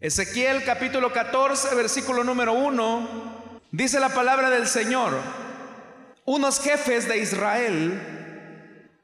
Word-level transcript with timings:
Ezequiel 0.00 0.62
capítulo 0.62 1.12
14, 1.12 1.74
versículo 1.74 2.22
número 2.22 2.52
1, 2.52 3.08
dice 3.72 3.98
la 3.98 4.10
palabra 4.10 4.48
del 4.48 4.68
Señor. 4.68 5.12
Unos 6.24 6.60
jefes 6.60 7.08
de 7.08 7.18
Israel 7.18 8.00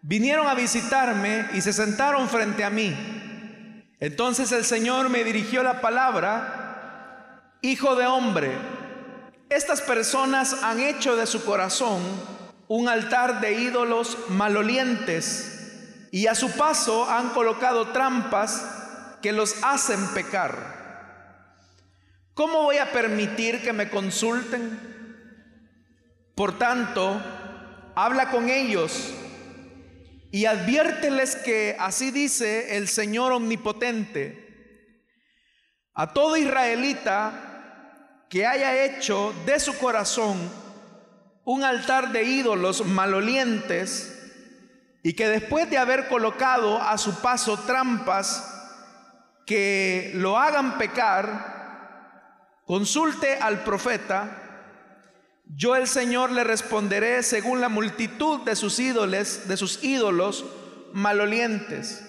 vinieron 0.02 0.46
a 0.46 0.54
visitarme 0.54 1.48
y 1.52 1.62
se 1.62 1.72
sentaron 1.72 2.28
frente 2.28 2.62
a 2.62 2.70
mí. 2.70 2.94
Entonces 3.98 4.52
el 4.52 4.64
Señor 4.64 5.08
me 5.08 5.24
dirigió 5.24 5.64
la 5.64 5.80
palabra, 5.80 7.58
Hijo 7.60 7.96
de 7.96 8.06
hombre, 8.06 8.52
estas 9.48 9.80
personas 9.80 10.62
han 10.62 10.78
hecho 10.78 11.16
de 11.16 11.26
su 11.26 11.44
corazón 11.44 12.02
un 12.68 12.88
altar 12.88 13.40
de 13.40 13.54
ídolos 13.54 14.16
malolientes 14.28 16.06
y 16.12 16.28
a 16.28 16.36
su 16.36 16.52
paso 16.52 17.10
han 17.10 17.30
colocado 17.30 17.88
trampas 17.88 19.18
que 19.20 19.32
los 19.32 19.56
hacen 19.64 20.06
pecar. 20.14 20.83
¿Cómo 22.34 22.64
voy 22.64 22.78
a 22.78 22.90
permitir 22.90 23.62
que 23.62 23.72
me 23.72 23.88
consulten? 23.88 24.76
Por 26.34 26.58
tanto, 26.58 27.22
habla 27.94 28.32
con 28.32 28.50
ellos 28.50 29.14
y 30.32 30.46
adviérteles 30.46 31.36
que 31.36 31.76
así 31.78 32.10
dice 32.10 32.76
el 32.76 32.88
Señor 32.88 33.30
omnipotente. 33.30 34.42
A 35.94 36.12
todo 36.12 36.36
israelita 36.36 38.26
que 38.28 38.44
haya 38.44 38.84
hecho 38.84 39.32
de 39.46 39.60
su 39.60 39.78
corazón 39.78 40.36
un 41.44 41.62
altar 41.62 42.10
de 42.10 42.24
ídolos 42.24 42.84
malolientes 42.84 44.10
y 45.04 45.12
que 45.12 45.28
después 45.28 45.70
de 45.70 45.78
haber 45.78 46.08
colocado 46.08 46.82
a 46.82 46.98
su 46.98 47.20
paso 47.20 47.56
trampas 47.60 48.50
que 49.46 50.10
lo 50.14 50.36
hagan 50.36 50.78
pecar, 50.78 51.53
Consulte 52.66 53.36
al 53.36 53.62
profeta, 53.62 54.40
yo 55.44 55.76
el 55.76 55.86
Señor 55.86 56.32
le 56.32 56.44
responderé 56.44 57.22
según 57.22 57.60
la 57.60 57.68
multitud 57.68 58.40
de 58.40 58.56
sus 58.56 58.78
ídolos, 58.78 59.46
de 59.46 59.56
sus 59.58 59.84
ídolos 59.84 60.46
malolientes. 60.94 62.02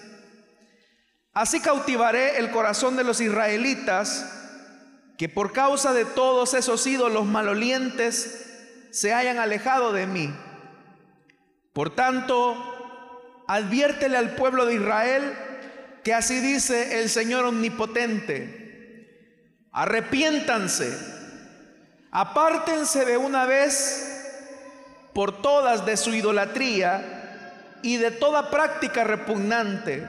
Así 1.34 1.60
cautivaré 1.60 2.38
el 2.38 2.50
corazón 2.50 2.96
de 2.96 3.04
los 3.04 3.20
israelitas 3.20 4.32
que 5.18 5.28
por 5.28 5.52
causa 5.52 5.92
de 5.92 6.06
todos 6.06 6.54
esos 6.54 6.86
ídolos 6.86 7.26
malolientes 7.26 8.88
se 8.90 9.12
hayan 9.12 9.38
alejado 9.38 9.92
de 9.92 10.06
mí. 10.06 10.34
Por 11.74 11.94
tanto, 11.94 13.44
adviértele 13.46 14.16
al 14.16 14.34
pueblo 14.34 14.64
de 14.64 14.76
Israel 14.76 15.36
que 16.02 16.14
así 16.14 16.40
dice 16.40 17.02
el 17.02 17.10
Señor 17.10 17.44
omnipotente 17.44 18.65
Arrepiéntanse, 19.76 20.88
apártense 22.10 23.04
de 23.04 23.18
una 23.18 23.44
vez 23.44 24.24
por 25.12 25.42
todas 25.42 25.84
de 25.84 25.98
su 25.98 26.14
idolatría 26.14 27.76
y 27.82 27.98
de 27.98 28.10
toda 28.10 28.50
práctica 28.50 29.04
repugnante. 29.04 30.02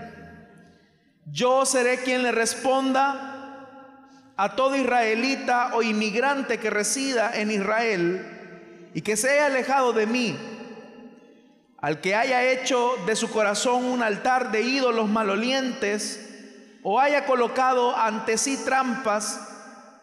Yo 1.26 1.66
seré 1.66 1.98
quien 1.98 2.24
le 2.24 2.32
responda 2.32 3.66
a 4.38 4.56
todo 4.56 4.78
israelita 4.78 5.72
o 5.74 5.84
inmigrante 5.84 6.60
que 6.60 6.70
resida 6.70 7.32
en 7.36 7.52
Israel 7.52 8.90
y 8.94 9.02
que 9.02 9.18
se 9.18 9.32
haya 9.32 9.48
alejado 9.48 9.92
de 9.92 10.06
mí, 10.06 10.38
al 11.82 12.00
que 12.00 12.16
haya 12.16 12.42
hecho 12.54 12.96
de 13.06 13.18
su 13.18 13.30
corazón 13.30 13.84
un 13.84 14.02
altar 14.02 14.50
de 14.50 14.62
ídolos 14.62 15.10
malolientes 15.10 16.24
o 16.84 17.02
haya 17.02 17.26
colocado 17.26 17.94
ante 17.98 18.38
sí 18.38 18.58
trampas 18.64 19.56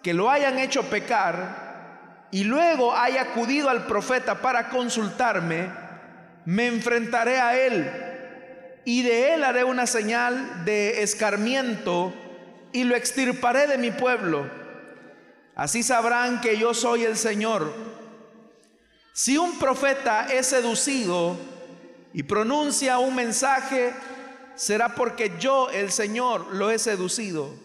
que 0.05 0.13
lo 0.13 0.31
hayan 0.31 0.59
hecho 0.59 0.83
pecar 0.83 2.29
y 2.31 2.45
luego 2.45 2.95
haya 2.95 3.23
acudido 3.23 3.71
al 3.71 3.87
profeta 3.87 4.43
para 4.43 4.69
consultarme, 4.69 5.71
me 6.45 6.67
enfrentaré 6.67 7.41
a 7.41 7.59
él 7.59 7.91
y 8.85 9.03
de 9.03 9.33
él 9.33 9.43
haré 9.43 9.65
una 9.65 9.87
señal 9.87 10.67
de 10.67 11.03
escarmiento 11.03 12.13
y 12.71 12.85
lo 12.85 12.95
extirparé 12.95 13.67
de 13.67 13.79
mi 13.79 13.93
pueblo. 13.93 14.47
Así 15.55 15.83
sabrán 15.83 16.43
que 16.43 16.59
yo 16.59 16.75
soy 16.75 17.05
el 17.05 17.17
Señor. 17.17 17.73
Si 19.15 19.39
un 19.39 19.59
profeta 19.59 20.27
es 20.27 20.49
seducido 20.49 21.39
y 22.13 22.25
pronuncia 22.25 22.99
un 22.99 23.15
mensaje, 23.15 23.95
será 24.55 24.95
porque 24.97 25.33
yo, 25.41 25.71
el 25.71 25.91
Señor, 25.91 26.49
lo 26.53 26.71
he 26.71 26.79
seducido. 26.79 27.64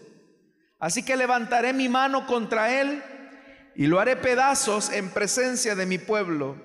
Así 0.80 1.02
que 1.02 1.16
levantaré 1.16 1.74
mi 1.74 1.90
mano 1.90 2.26
contra 2.26 2.80
él 2.80 3.02
y 3.76 3.86
lo 3.86 4.00
haré 4.00 4.16
pedazos 4.16 4.90
en 4.90 5.10
presencia 5.10 5.74
de 5.74 5.84
mi 5.84 5.98
pueblo. 5.98 6.56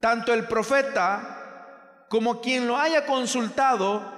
Tanto 0.00 0.32
el 0.32 0.48
profeta 0.48 2.06
como 2.08 2.40
quien 2.40 2.66
lo 2.66 2.78
haya 2.78 3.04
consultado 3.04 4.10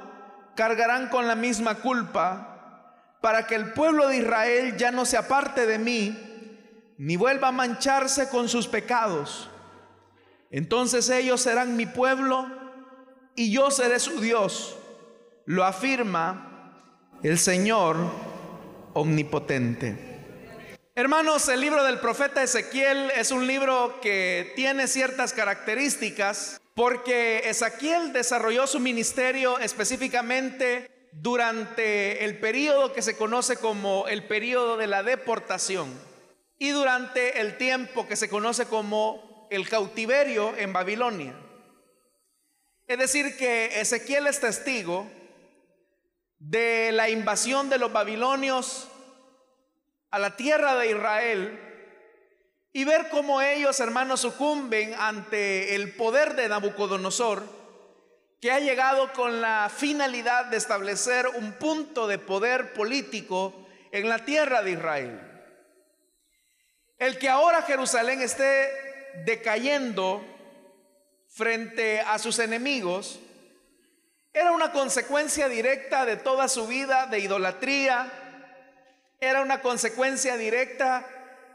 cargarán 0.54 1.08
con 1.08 1.26
la 1.26 1.34
misma 1.34 1.76
culpa 1.76 3.16
para 3.20 3.46
que 3.46 3.56
el 3.56 3.72
pueblo 3.72 4.06
de 4.06 4.18
Israel 4.18 4.76
ya 4.76 4.92
no 4.92 5.04
se 5.04 5.16
aparte 5.16 5.66
de 5.66 5.78
mí 5.78 6.16
ni 6.96 7.16
vuelva 7.16 7.48
a 7.48 7.52
mancharse 7.52 8.28
con 8.28 8.48
sus 8.48 8.68
pecados. 8.68 9.50
Entonces 10.50 11.10
ellos 11.10 11.40
serán 11.40 11.76
mi 11.76 11.86
pueblo 11.86 12.46
y 13.34 13.50
yo 13.50 13.70
seré 13.70 13.98
su 13.98 14.20
Dios. 14.20 14.76
Lo 15.44 15.64
afirma 15.64 16.72
el 17.22 17.38
Señor 17.38 17.96
omnipotente. 18.98 19.96
Hermanos, 20.94 21.48
el 21.48 21.60
libro 21.60 21.84
del 21.84 22.00
profeta 22.00 22.42
Ezequiel 22.42 23.12
es 23.16 23.30
un 23.30 23.46
libro 23.46 24.00
que 24.00 24.52
tiene 24.56 24.88
ciertas 24.88 25.32
características 25.32 26.60
porque 26.74 27.42
Ezequiel 27.44 28.12
desarrolló 28.12 28.66
su 28.66 28.80
ministerio 28.80 29.58
específicamente 29.60 30.90
durante 31.12 32.24
el 32.24 32.38
periodo 32.38 32.92
que 32.92 33.02
se 33.02 33.16
conoce 33.16 33.56
como 33.56 34.08
el 34.08 34.24
periodo 34.24 34.76
de 34.76 34.88
la 34.88 35.04
deportación 35.04 35.88
y 36.58 36.70
durante 36.70 37.40
el 37.40 37.56
tiempo 37.56 38.08
que 38.08 38.16
se 38.16 38.28
conoce 38.28 38.66
como 38.66 39.46
el 39.50 39.68
cautiverio 39.68 40.56
en 40.56 40.72
Babilonia. 40.72 41.34
Es 42.88 42.98
decir, 42.98 43.36
que 43.36 43.80
Ezequiel 43.80 44.26
es 44.26 44.40
testigo 44.40 45.08
de 46.38 46.92
la 46.92 47.08
invasión 47.08 47.68
de 47.68 47.78
los 47.78 47.92
babilonios 47.92 48.88
a 50.10 50.18
la 50.18 50.36
tierra 50.36 50.76
de 50.76 50.90
Israel 50.90 51.60
y 52.72 52.84
ver 52.84 53.08
cómo 53.08 53.40
ellos, 53.40 53.80
hermanos, 53.80 54.20
sucumben 54.20 54.94
ante 54.94 55.74
el 55.74 55.94
poder 55.94 56.36
de 56.36 56.48
Nabucodonosor, 56.48 57.42
que 58.40 58.52
ha 58.52 58.60
llegado 58.60 59.12
con 59.14 59.40
la 59.40 59.70
finalidad 59.74 60.46
de 60.46 60.58
establecer 60.58 61.26
un 61.26 61.52
punto 61.54 62.06
de 62.06 62.18
poder 62.18 62.72
político 62.72 63.66
en 63.90 64.08
la 64.08 64.24
tierra 64.24 64.62
de 64.62 64.70
Israel. 64.72 65.20
El 66.98 67.18
que 67.18 67.28
ahora 67.28 67.62
Jerusalén 67.62 68.20
esté 68.20 68.70
decayendo 69.24 70.24
frente 71.28 72.00
a 72.00 72.18
sus 72.18 72.38
enemigos, 72.38 73.18
era 74.32 74.52
una 74.52 74.72
consecuencia 74.72 75.48
directa 75.48 76.04
de 76.04 76.16
toda 76.16 76.48
su 76.48 76.66
vida 76.66 77.06
de 77.06 77.20
idolatría, 77.20 78.10
era 79.20 79.40
una 79.40 79.60
consecuencia 79.62 80.36
directa 80.36 81.06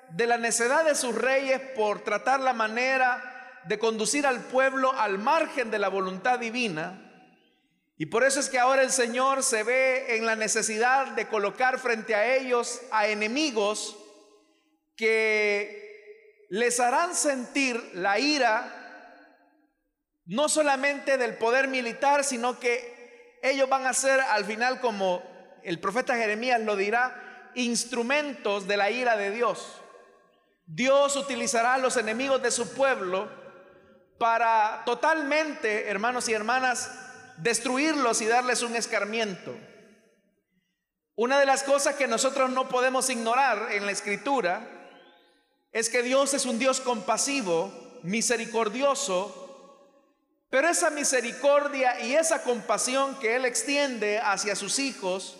de 0.09 0.27
la 0.27 0.37
necedad 0.37 0.83
de 0.83 0.95
sus 0.95 1.15
reyes 1.15 1.59
por 1.75 2.03
tratar 2.03 2.39
la 2.39 2.53
manera 2.53 3.61
de 3.65 3.79
conducir 3.79 4.27
al 4.27 4.41
pueblo 4.41 4.91
al 4.93 5.17
margen 5.17 5.71
de 5.71 5.79
la 5.79 5.87
voluntad 5.87 6.39
divina. 6.39 6.99
Y 7.97 8.07
por 8.07 8.23
eso 8.23 8.39
es 8.39 8.49
que 8.49 8.59
ahora 8.59 8.81
el 8.81 8.91
Señor 8.91 9.43
se 9.43 9.63
ve 9.63 10.17
en 10.17 10.25
la 10.25 10.35
necesidad 10.35 11.07
de 11.07 11.27
colocar 11.27 11.79
frente 11.79 12.15
a 12.15 12.35
ellos 12.35 12.81
a 12.91 13.07
enemigos 13.07 13.97
que 14.95 16.45
les 16.49 16.79
harán 16.79 17.15
sentir 17.15 17.91
la 17.93 18.19
ira 18.19 18.82
no 20.25 20.49
solamente 20.49 21.17
del 21.17 21.35
poder 21.35 21.67
militar, 21.67 22.23
sino 22.23 22.59
que 22.59 23.39
ellos 23.41 23.67
van 23.67 23.85
a 23.85 23.93
ser 23.93 24.19
al 24.19 24.45
final, 24.45 24.79
como 24.79 25.21
el 25.63 25.79
profeta 25.79 26.15
Jeremías 26.15 26.61
lo 26.61 26.75
dirá, 26.75 27.51
instrumentos 27.55 28.67
de 28.67 28.77
la 28.77 28.89
ira 28.89 29.17
de 29.17 29.31
Dios. 29.31 29.81
Dios 30.65 31.15
utilizará 31.17 31.73
a 31.73 31.77
los 31.77 31.97
enemigos 31.97 32.41
de 32.41 32.51
su 32.51 32.73
pueblo 32.73 33.29
para 34.17 34.83
totalmente, 34.85 35.89
hermanos 35.89 36.29
y 36.29 36.33
hermanas, 36.33 36.91
destruirlos 37.37 38.21
y 38.21 38.27
darles 38.27 38.61
un 38.61 38.75
escarmiento. 38.75 39.53
Una 41.15 41.39
de 41.39 41.45
las 41.45 41.63
cosas 41.63 41.95
que 41.95 42.07
nosotros 42.07 42.49
no 42.49 42.69
podemos 42.69 43.09
ignorar 43.09 43.71
en 43.71 43.85
la 43.85 43.91
escritura 43.91 44.67
es 45.71 45.89
que 45.89 46.01
Dios 46.01 46.33
es 46.33 46.45
un 46.45 46.57
Dios 46.57 46.79
compasivo, 46.79 47.99
misericordioso, 48.03 49.42
pero 50.53 50.69
esa 50.69 50.91
misericordia 50.91 51.99
y 52.01 52.13
esa 52.13 52.43
compasión 52.43 53.19
que 53.19 53.35
Él 53.35 53.43
extiende 53.43 54.19
hacia 54.19 54.55
sus 54.55 54.77
hijos 54.77 55.35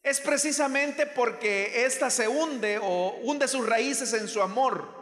es 0.00 0.20
precisamente 0.20 1.06
porque 1.06 1.84
ésta 1.84 2.08
se 2.08 2.28
hunde 2.28 2.78
o 2.80 3.16
hunde 3.24 3.48
sus 3.48 3.66
raíces 3.66 4.12
en 4.12 4.28
su 4.28 4.40
amor. 4.40 4.94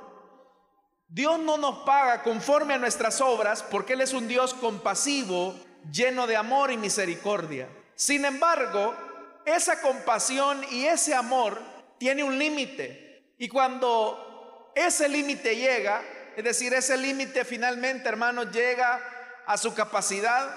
Dios 1.07 1.39
no 1.39 1.59
nos 1.59 1.81
paga 1.81 2.23
conforme 2.23 2.73
a 2.73 2.79
nuestras 2.79 3.21
obras 3.21 3.63
porque 3.63 3.93
Él 3.93 4.01
es 4.01 4.15
un 4.15 4.27
Dios 4.27 4.55
compasivo, 4.55 5.55
lleno 5.93 6.27
de 6.27 6.37
amor 6.37 6.73
y 6.73 6.79
misericordia. 6.79 7.69
Sin 7.95 8.25
embargo, 8.25 8.97
esa 9.45 9.83
compasión 9.83 10.65
y 10.71 10.87
ese 10.87 11.15
amor 11.15 11.61
tiene 11.99 12.25
un 12.25 12.39
límite. 12.39 13.35
Y 13.37 13.49
cuando 13.49 14.73
ese 14.75 15.11
límite 15.11 15.55
llega, 15.57 16.03
es 16.35 16.43
decir, 16.43 16.73
ese 16.73 16.97
límite 16.97 17.45
finalmente, 17.45 18.09
hermanos, 18.09 18.51
llega 18.51 19.13
a 19.47 19.57
su 19.57 19.75
capacidad, 19.75 20.55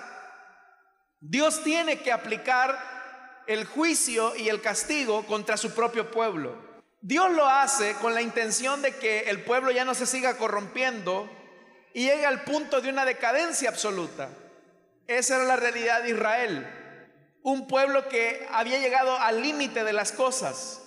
Dios 1.22 1.64
tiene 1.64 2.00
que 2.00 2.12
aplicar 2.12 3.44
el 3.48 3.66
juicio 3.66 4.36
y 4.36 4.50
el 4.50 4.62
castigo 4.62 5.26
contra 5.26 5.58
su 5.58 5.74
propio 5.74 6.12
pueblo. 6.12 6.56
Dios 7.02 7.32
lo 7.32 7.48
hace 7.48 7.94
con 7.96 8.14
la 8.14 8.22
intención 8.22 8.82
de 8.82 8.96
que 8.96 9.30
el 9.30 9.44
pueblo 9.44 9.72
ya 9.72 9.86
no 9.86 9.94
se 9.94 10.06
siga 10.06 10.38
corrompiendo 10.38 11.30
y 11.94 12.06
llegue 12.06 12.26
al 12.26 12.44
punto 12.44 12.82
de 12.82 12.90
una 12.90 13.06
decadencia 13.06 13.70
absoluta. 13.70 14.30
Esa 15.08 15.38
era 15.38 15.46
la 15.46 15.56
realidad 15.56 16.04
de 16.04 16.12
Israel. 16.12 16.68
Un 17.42 17.68
pueblo 17.68 18.08
que 18.10 18.46
había 18.52 18.80
llegado 18.80 19.18
al 19.18 19.42
límite 19.42 19.84
de 19.84 19.94
las 19.94 20.12
cosas. 20.12 20.82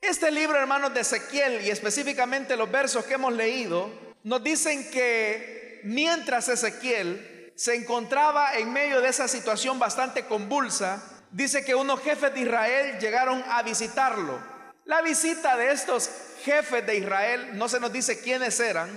Este 0.00 0.30
libro, 0.30 0.58
hermanos, 0.58 0.94
de 0.94 1.00
Ezequiel 1.00 1.60
y 1.64 1.70
específicamente 1.70 2.56
los 2.56 2.70
versos 2.70 3.04
que 3.04 3.14
hemos 3.14 3.32
leído, 3.32 3.90
nos 4.24 4.42
dicen 4.42 4.90
que 4.90 5.61
mientras 5.84 6.48
Ezequiel 6.48 7.52
se 7.54 7.74
encontraba 7.74 8.54
en 8.54 8.72
medio 8.72 9.00
de 9.00 9.08
esa 9.08 9.28
situación 9.28 9.78
bastante 9.78 10.24
convulsa, 10.24 11.02
dice 11.30 11.64
que 11.64 11.74
unos 11.74 12.00
jefes 12.00 12.32
de 12.34 12.40
Israel 12.40 12.98
llegaron 12.98 13.44
a 13.48 13.62
visitarlo. 13.62 14.40
La 14.84 15.02
visita 15.02 15.56
de 15.56 15.70
estos 15.70 16.10
jefes 16.42 16.84
de 16.84 16.96
Israel, 16.96 17.56
no 17.56 17.68
se 17.68 17.78
nos 17.78 17.92
dice 17.92 18.20
quiénes 18.20 18.58
eran, 18.58 18.90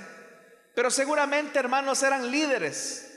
pero 0.73 0.89
seguramente 0.89 1.59
hermanos 1.59 2.01
eran 2.03 2.31
líderes, 2.31 3.11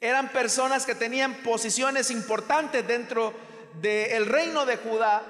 eran 0.00 0.28
personas 0.28 0.86
que 0.86 0.94
tenían 0.94 1.34
posiciones 1.42 2.10
importantes 2.10 2.86
dentro 2.86 3.34
del 3.80 4.26
reino 4.26 4.64
de 4.64 4.76
Judá. 4.76 5.22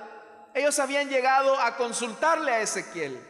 Ellos 0.55 0.79
habían 0.79 1.09
llegado 1.09 1.59
a 1.59 1.77
consultarle 1.77 2.53
a 2.53 2.61
Ezequiel. 2.61 3.30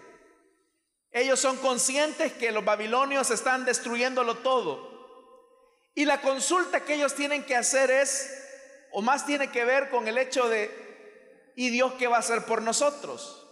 Ellos 1.13 1.41
son 1.41 1.57
conscientes 1.57 2.33
que 2.35 2.53
los 2.53 2.65
babilonios 2.65 3.31
están 3.31 3.65
destruyéndolo 3.65 4.37
todo. 4.39 4.91
Y 5.95 6.05
la 6.05 6.21
consulta 6.21 6.85
que 6.85 6.95
ellos 6.95 7.15
tienen 7.15 7.45
que 7.45 7.57
hacer 7.57 7.91
es, 7.91 8.31
o 8.93 9.03
más 9.03 9.27
tiene 9.27 9.51
que 9.51 9.65
ver 9.65 9.91
con 9.91 10.07
el 10.07 10.19
hecho 10.19 10.49
de, 10.49 11.53
¿y 11.57 11.71
Dios 11.71 11.95
qué 11.99 12.07
va 12.07 12.17
a 12.17 12.21
hacer 12.21 12.45
por 12.45 12.63
nosotros? 12.63 13.47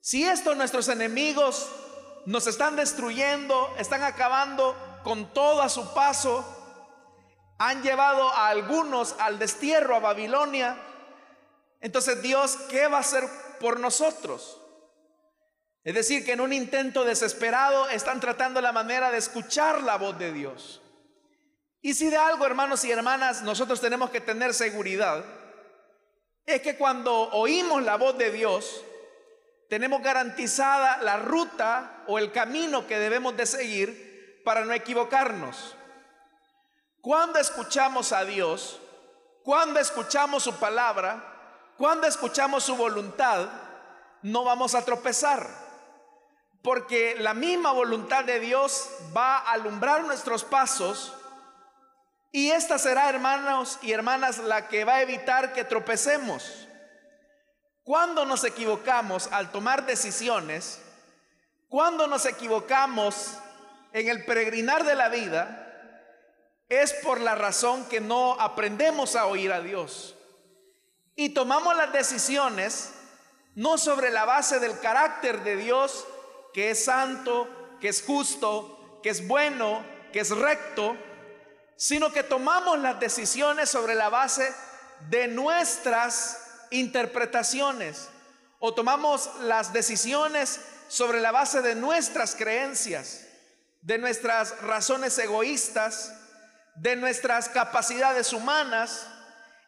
Si 0.00 0.24
esto 0.24 0.54
nuestros 0.54 0.88
enemigos 0.88 1.68
nos 2.26 2.46
están 2.46 2.76
destruyendo, 2.76 3.74
están 3.78 4.04
acabando 4.04 4.76
con 5.02 5.32
todo 5.32 5.62
a 5.62 5.68
su 5.68 5.92
paso, 5.94 6.44
han 7.58 7.82
llevado 7.82 8.28
a 8.28 8.48
algunos 8.48 9.16
al 9.18 9.38
destierro 9.38 9.96
a 9.96 10.00
Babilonia, 10.00 10.78
entonces 11.80 12.22
Dios, 12.22 12.56
¿qué 12.70 12.86
va 12.86 12.98
a 12.98 13.00
hacer 13.00 13.24
por 13.60 13.80
nosotros? 13.80 14.60
Es 15.84 15.94
decir, 15.94 16.24
que 16.24 16.32
en 16.32 16.40
un 16.40 16.52
intento 16.52 17.04
desesperado 17.04 17.88
están 17.88 18.20
tratando 18.20 18.60
la 18.60 18.72
manera 18.72 19.10
de 19.10 19.18
escuchar 19.18 19.82
la 19.82 19.96
voz 19.96 20.18
de 20.18 20.32
Dios. 20.32 20.82
Y 21.80 21.94
si 21.94 22.10
de 22.10 22.16
algo, 22.16 22.44
hermanos 22.44 22.84
y 22.84 22.90
hermanas, 22.90 23.42
nosotros 23.42 23.80
tenemos 23.80 24.10
que 24.10 24.20
tener 24.20 24.52
seguridad, 24.52 25.24
es 26.44 26.60
que 26.62 26.76
cuando 26.76 27.14
oímos 27.30 27.82
la 27.82 27.96
voz 27.96 28.18
de 28.18 28.30
Dios, 28.30 28.84
tenemos 29.68 30.02
garantizada 30.02 30.98
la 31.02 31.18
ruta 31.18 32.04
o 32.06 32.18
el 32.18 32.32
camino 32.32 32.86
que 32.86 32.98
debemos 32.98 33.36
de 33.36 33.46
seguir 33.46 34.42
para 34.44 34.64
no 34.64 34.72
equivocarnos. 34.72 35.76
Cuando 37.00 37.38
escuchamos 37.38 38.12
a 38.12 38.24
Dios, 38.24 38.80
cuando 39.44 39.78
escuchamos 39.78 40.42
su 40.42 40.54
palabra, 40.54 41.72
cuando 41.76 42.06
escuchamos 42.06 42.64
su 42.64 42.76
voluntad, 42.76 43.48
no 44.22 44.44
vamos 44.44 44.74
a 44.74 44.84
tropezar. 44.84 45.67
Porque 46.68 47.16
la 47.18 47.32
misma 47.32 47.72
voluntad 47.72 48.24
de 48.24 48.40
Dios 48.40 48.90
va 49.16 49.38
a 49.38 49.52
alumbrar 49.52 50.04
nuestros 50.04 50.44
pasos 50.44 51.14
y 52.30 52.50
esta 52.50 52.78
será, 52.78 53.08
hermanos 53.08 53.78
y 53.80 53.92
hermanas, 53.92 54.36
la 54.36 54.68
que 54.68 54.84
va 54.84 54.96
a 54.96 55.00
evitar 55.00 55.54
que 55.54 55.64
tropecemos. 55.64 56.68
Cuando 57.84 58.26
nos 58.26 58.44
equivocamos 58.44 59.28
al 59.32 59.50
tomar 59.50 59.86
decisiones, 59.86 60.82
cuando 61.70 62.06
nos 62.06 62.26
equivocamos 62.26 63.38
en 63.94 64.10
el 64.10 64.26
peregrinar 64.26 64.84
de 64.84 64.94
la 64.94 65.08
vida, 65.08 65.72
es 66.68 66.92
por 67.02 67.18
la 67.18 67.34
razón 67.34 67.86
que 67.86 68.02
no 68.02 68.38
aprendemos 68.38 69.16
a 69.16 69.24
oír 69.24 69.54
a 69.54 69.62
Dios. 69.62 70.16
Y 71.16 71.30
tomamos 71.30 71.74
las 71.74 71.94
decisiones 71.94 72.92
no 73.54 73.78
sobre 73.78 74.10
la 74.10 74.26
base 74.26 74.60
del 74.60 74.78
carácter 74.80 75.42
de 75.44 75.56
Dios, 75.56 76.06
que 76.52 76.70
es 76.70 76.84
santo, 76.84 77.48
que 77.80 77.88
es 77.88 78.02
justo, 78.02 79.00
que 79.02 79.10
es 79.10 79.26
bueno, 79.26 79.84
que 80.12 80.20
es 80.20 80.30
recto, 80.30 80.96
sino 81.76 82.12
que 82.12 82.22
tomamos 82.22 82.78
las 82.78 82.98
decisiones 82.98 83.68
sobre 83.68 83.94
la 83.94 84.08
base 84.08 84.52
de 85.08 85.28
nuestras 85.28 86.66
interpretaciones 86.70 88.08
o 88.58 88.74
tomamos 88.74 89.30
las 89.40 89.72
decisiones 89.72 90.60
sobre 90.88 91.20
la 91.20 91.30
base 91.30 91.62
de 91.62 91.74
nuestras 91.74 92.34
creencias, 92.34 93.26
de 93.82 93.98
nuestras 93.98 94.60
razones 94.62 95.16
egoístas, 95.18 96.12
de 96.74 96.96
nuestras 96.96 97.48
capacidades 97.48 98.32
humanas, 98.32 99.06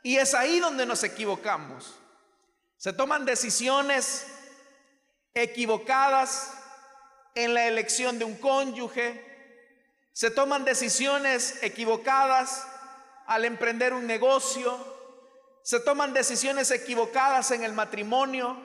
y 0.03 0.17
es 0.17 0.35
ahí 0.35 0.61
donde 0.61 0.87
nos 0.87 1.05
equivocamos. 1.05 1.95
Se 2.77 2.93
toman 2.93 3.27
decisiones 3.27 4.27
equivocadas 5.35 6.55
en 7.35 7.55
la 7.55 7.67
elección 7.67 8.19
de 8.19 8.25
un 8.25 8.37
cónyuge, 8.37 9.31
se 10.13 10.31
toman 10.31 10.65
decisiones 10.65 11.63
equivocadas 11.63 12.67
al 13.27 13.45
emprender 13.45 13.95
un 13.95 14.07
negocio. 14.07 14.77
Se 15.63 15.81
toman 15.81 16.13
decisiones 16.13 16.71
equivocadas 16.71 17.53
en 17.53 17.63
el 17.63 17.73
matrimonio. 17.73 18.57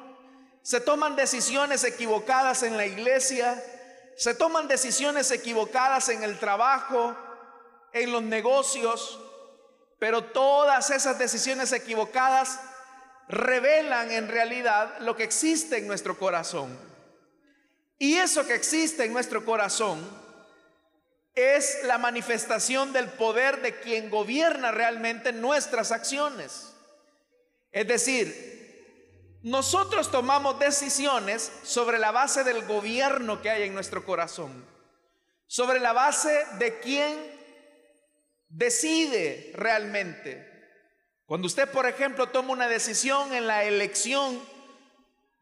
Se 0.64 0.82
toman 0.82 1.16
decisiones 1.16 1.84
equivocadas 1.84 2.64
en 2.64 2.76
la 2.76 2.86
iglesia. 2.86 3.64
Se 4.18 4.34
toman 4.34 4.68
decisiones 4.68 5.30
equivocadas 5.32 6.10
en 6.10 6.24
el 6.24 6.40
trabajo, 6.40 7.16
en 7.94 8.12
los 8.12 8.24
negocios. 8.24 9.20
Pero 10.00 10.26
todas 10.26 10.90
esas 10.90 11.20
decisiones 11.20 11.72
equivocadas 11.72 12.60
revelan 13.28 14.12
en 14.12 14.28
realidad 14.28 14.98
lo 15.00 15.16
que 15.16 15.24
existe 15.24 15.78
en 15.78 15.88
nuestro 15.88 16.18
corazón. 16.18 16.95
Y 17.98 18.16
eso 18.16 18.46
que 18.46 18.56
existe 18.56 19.06
en 19.06 19.14
nuestro 19.14 19.46
corazón 19.46 20.00
es 21.34 21.80
la 21.84 21.98
manifestación 21.98 22.94
del 22.94 23.10
poder 23.10 23.62
de 23.62 23.80
quien 23.80 24.10
gobierna 24.10 24.72
realmente 24.72 25.34
nuestras 25.34 25.92
acciones. 25.92 26.74
Es 27.72 27.88
decir, 27.88 29.40
nosotros 29.44 30.10
tomamos 30.12 30.60
decisiones 30.60 31.52
sobre 31.64 32.00
la 32.00 32.12
base 32.12 32.44
del 32.44 32.66
gobierno 32.66 33.42
que 33.42 33.50
hay 33.50 33.64
en 33.64 33.74
nuestro 33.74 34.06
corazón, 34.06 34.66
sobre 35.46 35.80
la 35.80 35.94
base 35.94 36.46
de 36.58 36.80
quien 36.80 37.36
decide 38.48 39.52
realmente. 39.56 40.52
Cuando 41.26 41.48
usted, 41.48 41.70
por 41.70 41.86
ejemplo, 41.86 42.28
toma 42.30 42.54
una 42.54 42.68
decisión 42.68 43.34
en 43.34 43.46
la 43.46 43.66
elección 43.66 44.42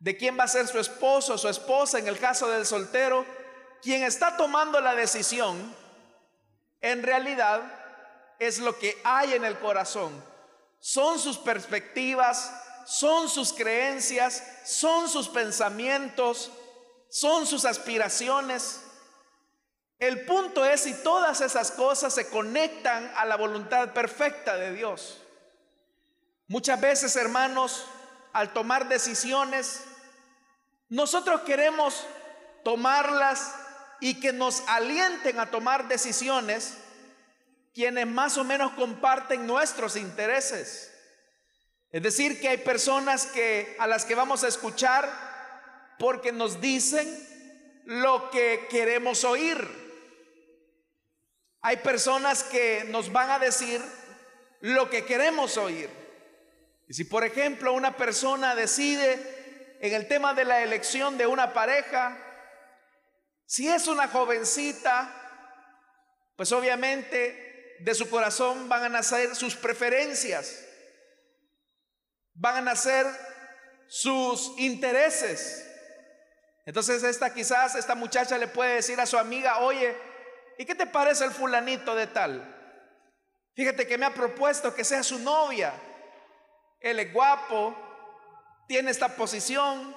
de 0.03 0.17
quién 0.17 0.37
va 0.37 0.43
a 0.43 0.49
ser 0.49 0.67
su 0.67 0.79
esposo 0.79 1.35
o 1.35 1.37
su 1.37 1.47
esposa, 1.47 1.97
en 1.97 2.09
el 2.09 2.19
caso 2.19 2.49
del 2.49 2.65
soltero, 2.65 3.25
quien 3.81 4.03
está 4.03 4.35
tomando 4.35 4.81
la 4.81 4.95
decisión 4.95 5.73
en 6.81 7.03
realidad 7.03 7.61
es 8.37 8.59
lo 8.59 8.77
que 8.77 8.99
hay 9.05 9.31
en 9.31 9.45
el 9.45 9.57
corazón. 9.59 10.11
Son 10.81 11.17
sus 11.19 11.37
perspectivas, 11.37 12.53
son 12.85 13.29
sus 13.29 13.53
creencias, 13.53 14.43
son 14.65 15.07
sus 15.07 15.29
pensamientos, 15.29 16.51
son 17.07 17.47
sus 17.47 17.63
aspiraciones. 17.63 18.81
El 19.99 20.25
punto 20.25 20.65
es 20.65 20.81
si 20.81 20.93
todas 20.95 21.39
esas 21.39 21.71
cosas 21.71 22.13
se 22.13 22.27
conectan 22.27 23.09
a 23.15 23.23
la 23.23 23.37
voluntad 23.37 23.93
perfecta 23.93 24.57
de 24.57 24.73
Dios. 24.73 25.21
Muchas 26.49 26.81
veces, 26.81 27.15
hermanos, 27.15 27.85
al 28.33 28.51
tomar 28.51 28.89
decisiones, 28.89 29.85
nosotros 30.93 31.41
queremos 31.41 32.05
tomarlas 32.63 33.55
y 33.99 34.19
que 34.19 34.31
nos 34.31 34.61
alienten 34.67 35.39
a 35.39 35.49
tomar 35.49 35.87
decisiones 35.87 36.77
quienes 37.73 38.05
más 38.05 38.37
o 38.37 38.43
menos 38.43 38.73
comparten 38.73 39.47
nuestros 39.47 39.95
intereses. 39.95 40.93
Es 41.89 42.03
decir, 42.03 42.39
que 42.39 42.49
hay 42.49 42.57
personas 42.57 43.25
que 43.25 43.75
a 43.79 43.87
las 43.87 44.05
que 44.05 44.13
vamos 44.13 44.43
a 44.43 44.47
escuchar 44.47 45.09
porque 45.97 46.31
nos 46.31 46.61
dicen 46.61 47.07
lo 47.85 48.29
que 48.29 48.67
queremos 48.69 49.23
oír. 49.23 49.67
Hay 51.61 51.77
personas 51.77 52.43
que 52.43 52.85
nos 52.89 53.11
van 53.11 53.31
a 53.31 53.39
decir 53.39 53.81
lo 54.59 54.91
que 54.91 55.05
queremos 55.05 55.57
oír. 55.57 55.89
Y 56.87 56.93
si 56.93 57.03
por 57.03 57.23
ejemplo 57.23 57.73
una 57.73 57.97
persona 57.97 58.53
decide 58.53 59.42
en 59.83 59.93
el 59.93 60.07
tema 60.07 60.33
de 60.33 60.45
la 60.45 60.61
elección 60.61 61.17
de 61.17 61.27
una 61.27 61.53
pareja, 61.53 62.17
si 63.45 63.67
es 63.67 63.87
una 63.87 64.07
jovencita, 64.07 65.09
pues 66.35 66.51
obviamente 66.51 67.77
de 67.79 67.93
su 67.93 68.09
corazón 68.09 68.69
van 68.69 68.83
a 68.83 68.89
nacer 68.89 69.35
sus 69.35 69.55
preferencias 69.55 70.63
van 72.33 72.57
a 72.57 72.61
nacer 72.61 73.05
sus 73.87 74.53
intereses. 74.57 75.69
Entonces 76.65 77.03
esta 77.03 77.33
quizás 77.33 77.75
esta 77.75 77.95
muchacha 77.95 78.37
le 78.37 78.47
puede 78.47 78.75
decir 78.75 78.99
a 78.99 79.05
su 79.05 79.17
amiga, 79.17 79.59
oye, 79.59 79.95
¿y 80.57 80.65
qué 80.65 80.75
te 80.75 80.87
parece 80.87 81.25
el 81.25 81.31
fulanito 81.31 81.93
de 81.95 82.07
tal? 82.07 82.49
Fíjate 83.55 83.85
que 83.85 83.97
me 83.97 84.05
ha 84.05 84.13
propuesto 84.13 84.73
que 84.73 84.83
sea 84.83 85.03
su 85.03 85.19
novia. 85.19 85.73
Él 86.79 86.99
es 86.99 87.13
guapo, 87.13 87.75
tiene 88.67 88.91
esta 88.91 89.15
posición, 89.15 89.95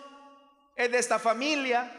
es 0.76 0.90
de 0.90 0.98
esta 0.98 1.18
familia. 1.18 1.90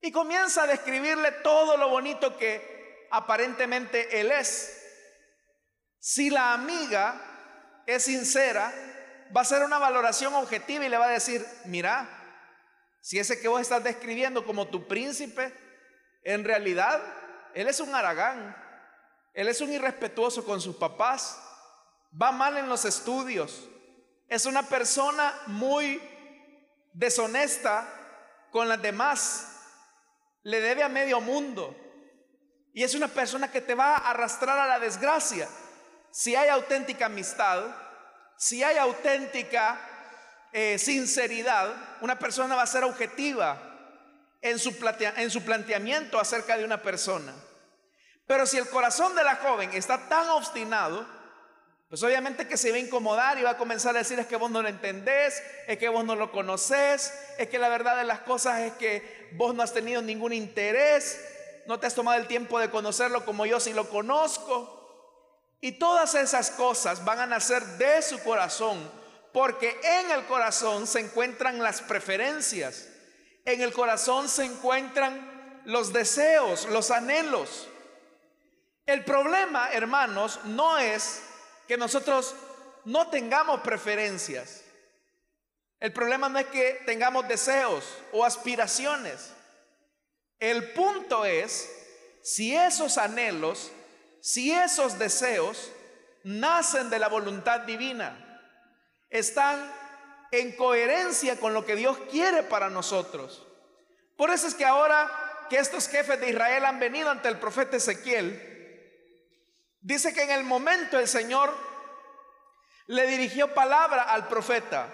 Y 0.00 0.10
comienza 0.10 0.64
a 0.64 0.66
describirle 0.66 1.30
todo 1.42 1.76
lo 1.76 1.88
bonito 1.88 2.36
que 2.36 3.06
aparentemente 3.10 4.20
él 4.20 4.32
es. 4.32 4.78
Si 5.98 6.30
la 6.30 6.52
amiga 6.52 7.82
es 7.86 8.04
sincera, 8.04 8.72
va 9.34 9.40
a 9.40 9.42
hacer 9.42 9.62
una 9.62 9.78
valoración 9.78 10.34
objetiva 10.34 10.84
y 10.84 10.88
le 10.88 10.98
va 10.98 11.06
a 11.06 11.10
decir, 11.10 11.46
mira, 11.66 12.08
si 13.00 13.18
ese 13.18 13.40
que 13.40 13.48
vos 13.48 13.60
estás 13.60 13.84
describiendo 13.84 14.44
como 14.44 14.68
tu 14.68 14.86
príncipe, 14.86 15.52
en 16.24 16.44
realidad 16.44 17.02
él 17.54 17.68
es 17.68 17.80
un 17.80 17.94
aragán, 17.94 18.56
él 19.34 19.48
es 19.48 19.60
un 19.60 19.72
irrespetuoso 19.72 20.44
con 20.44 20.60
sus 20.60 20.76
papás, 20.76 21.40
va 22.20 22.32
mal 22.32 22.56
en 22.56 22.68
los 22.68 22.84
estudios, 22.84 23.68
es 24.32 24.46
una 24.46 24.62
persona 24.62 25.34
muy 25.46 26.00
deshonesta 26.94 27.86
con 28.50 28.66
las 28.66 28.80
demás, 28.80 29.46
le 30.42 30.58
debe 30.62 30.82
a 30.82 30.88
medio 30.88 31.20
mundo 31.20 31.76
y 32.72 32.82
es 32.82 32.94
una 32.94 33.08
persona 33.08 33.52
que 33.52 33.60
te 33.60 33.74
va 33.74 33.94
a 33.94 34.10
arrastrar 34.10 34.58
a 34.58 34.66
la 34.66 34.78
desgracia. 34.78 35.46
Si 36.10 36.34
hay 36.34 36.48
auténtica 36.48 37.06
amistad, 37.06 37.62
si 38.38 38.64
hay 38.64 38.78
auténtica 38.78 39.78
eh, 40.50 40.78
sinceridad, 40.78 41.70
una 42.00 42.18
persona 42.18 42.56
va 42.56 42.62
a 42.62 42.66
ser 42.66 42.84
objetiva 42.84 43.60
en 44.40 44.58
su, 44.58 44.74
en 45.16 45.30
su 45.30 45.44
planteamiento 45.44 46.18
acerca 46.18 46.56
de 46.56 46.64
una 46.64 46.80
persona. 46.80 47.34
Pero 48.26 48.46
si 48.46 48.56
el 48.56 48.66
corazón 48.70 49.14
de 49.14 49.24
la 49.24 49.36
joven 49.36 49.74
está 49.74 50.08
tan 50.08 50.30
obstinado, 50.30 51.06
pues 51.92 52.02
obviamente 52.04 52.48
que 52.48 52.56
se 52.56 52.70
va 52.70 52.78
a 52.78 52.80
incomodar 52.80 53.38
y 53.38 53.42
va 53.42 53.50
a 53.50 53.58
comenzar 53.58 53.94
a 53.94 53.98
decir 53.98 54.18
es 54.18 54.26
que 54.26 54.36
vos 54.36 54.50
no 54.50 54.62
lo 54.62 54.68
entendés, 54.68 55.42
es 55.66 55.76
que 55.76 55.90
vos 55.90 56.06
no 56.06 56.16
lo 56.16 56.32
conoces, 56.32 57.12
es 57.36 57.50
que 57.50 57.58
la 57.58 57.68
verdad 57.68 57.98
de 57.98 58.04
las 58.04 58.20
cosas 58.20 58.60
es 58.60 58.72
que 58.72 59.28
vos 59.32 59.54
no 59.54 59.62
has 59.62 59.74
tenido 59.74 60.00
ningún 60.00 60.32
interés, 60.32 61.22
no 61.66 61.78
te 61.78 61.86
has 61.86 61.94
tomado 61.94 62.18
el 62.18 62.26
tiempo 62.26 62.58
de 62.58 62.70
conocerlo 62.70 63.26
como 63.26 63.44
yo 63.44 63.60
sí 63.60 63.74
lo 63.74 63.90
conozco. 63.90 65.58
Y 65.60 65.72
todas 65.72 66.14
esas 66.14 66.50
cosas 66.52 67.04
van 67.04 67.18
a 67.18 67.26
nacer 67.26 67.62
de 67.76 68.00
su 68.00 68.18
corazón, 68.22 68.90
porque 69.34 69.78
en 69.82 70.12
el 70.12 70.24
corazón 70.24 70.86
se 70.86 71.00
encuentran 71.00 71.62
las 71.62 71.82
preferencias, 71.82 72.88
en 73.44 73.60
el 73.60 73.74
corazón 73.74 74.30
se 74.30 74.46
encuentran 74.46 75.60
los 75.66 75.92
deseos, 75.92 76.64
los 76.70 76.90
anhelos. 76.90 77.68
El 78.86 79.04
problema, 79.04 79.70
hermanos, 79.72 80.40
no 80.44 80.78
es 80.78 81.24
que 81.72 81.78
nosotros 81.78 82.34
no 82.84 83.08
tengamos 83.08 83.62
preferencias. 83.62 84.60
El 85.80 85.90
problema 85.94 86.28
no 86.28 86.38
es 86.38 86.46
que 86.48 86.82
tengamos 86.84 87.26
deseos 87.26 87.82
o 88.12 88.26
aspiraciones. 88.26 89.32
El 90.38 90.72
punto 90.74 91.24
es 91.24 91.70
si 92.22 92.54
esos 92.54 92.98
anhelos 92.98 93.72
si 94.20 94.52
esos 94.52 94.98
deseos 94.98 95.72
nacen 96.24 96.90
de 96.90 96.98
la 96.98 97.08
voluntad 97.08 97.60
divina, 97.60 98.40
están 99.08 99.72
en 100.30 100.54
coherencia 100.54 101.40
con 101.40 101.54
lo 101.54 101.64
que 101.64 101.74
Dios 101.74 101.96
quiere 102.10 102.42
para 102.42 102.68
nosotros. 102.68 103.44
Por 104.16 104.30
eso 104.30 104.46
es 104.46 104.54
que 104.54 104.66
ahora 104.66 105.10
que 105.48 105.56
estos 105.56 105.88
jefes 105.88 106.20
de 106.20 106.28
Israel 106.28 106.66
han 106.66 106.78
venido 106.78 107.10
ante 107.10 107.28
el 107.28 107.38
profeta 107.38 107.78
Ezequiel, 107.78 108.51
dice 109.82 110.14
que 110.14 110.22
en 110.22 110.30
el 110.30 110.44
momento 110.44 110.98
el 110.98 111.08
Señor 111.08 111.54
le 112.86 113.06
dirigió 113.06 113.52
palabra 113.52 114.04
al 114.04 114.28
profeta. 114.28 114.88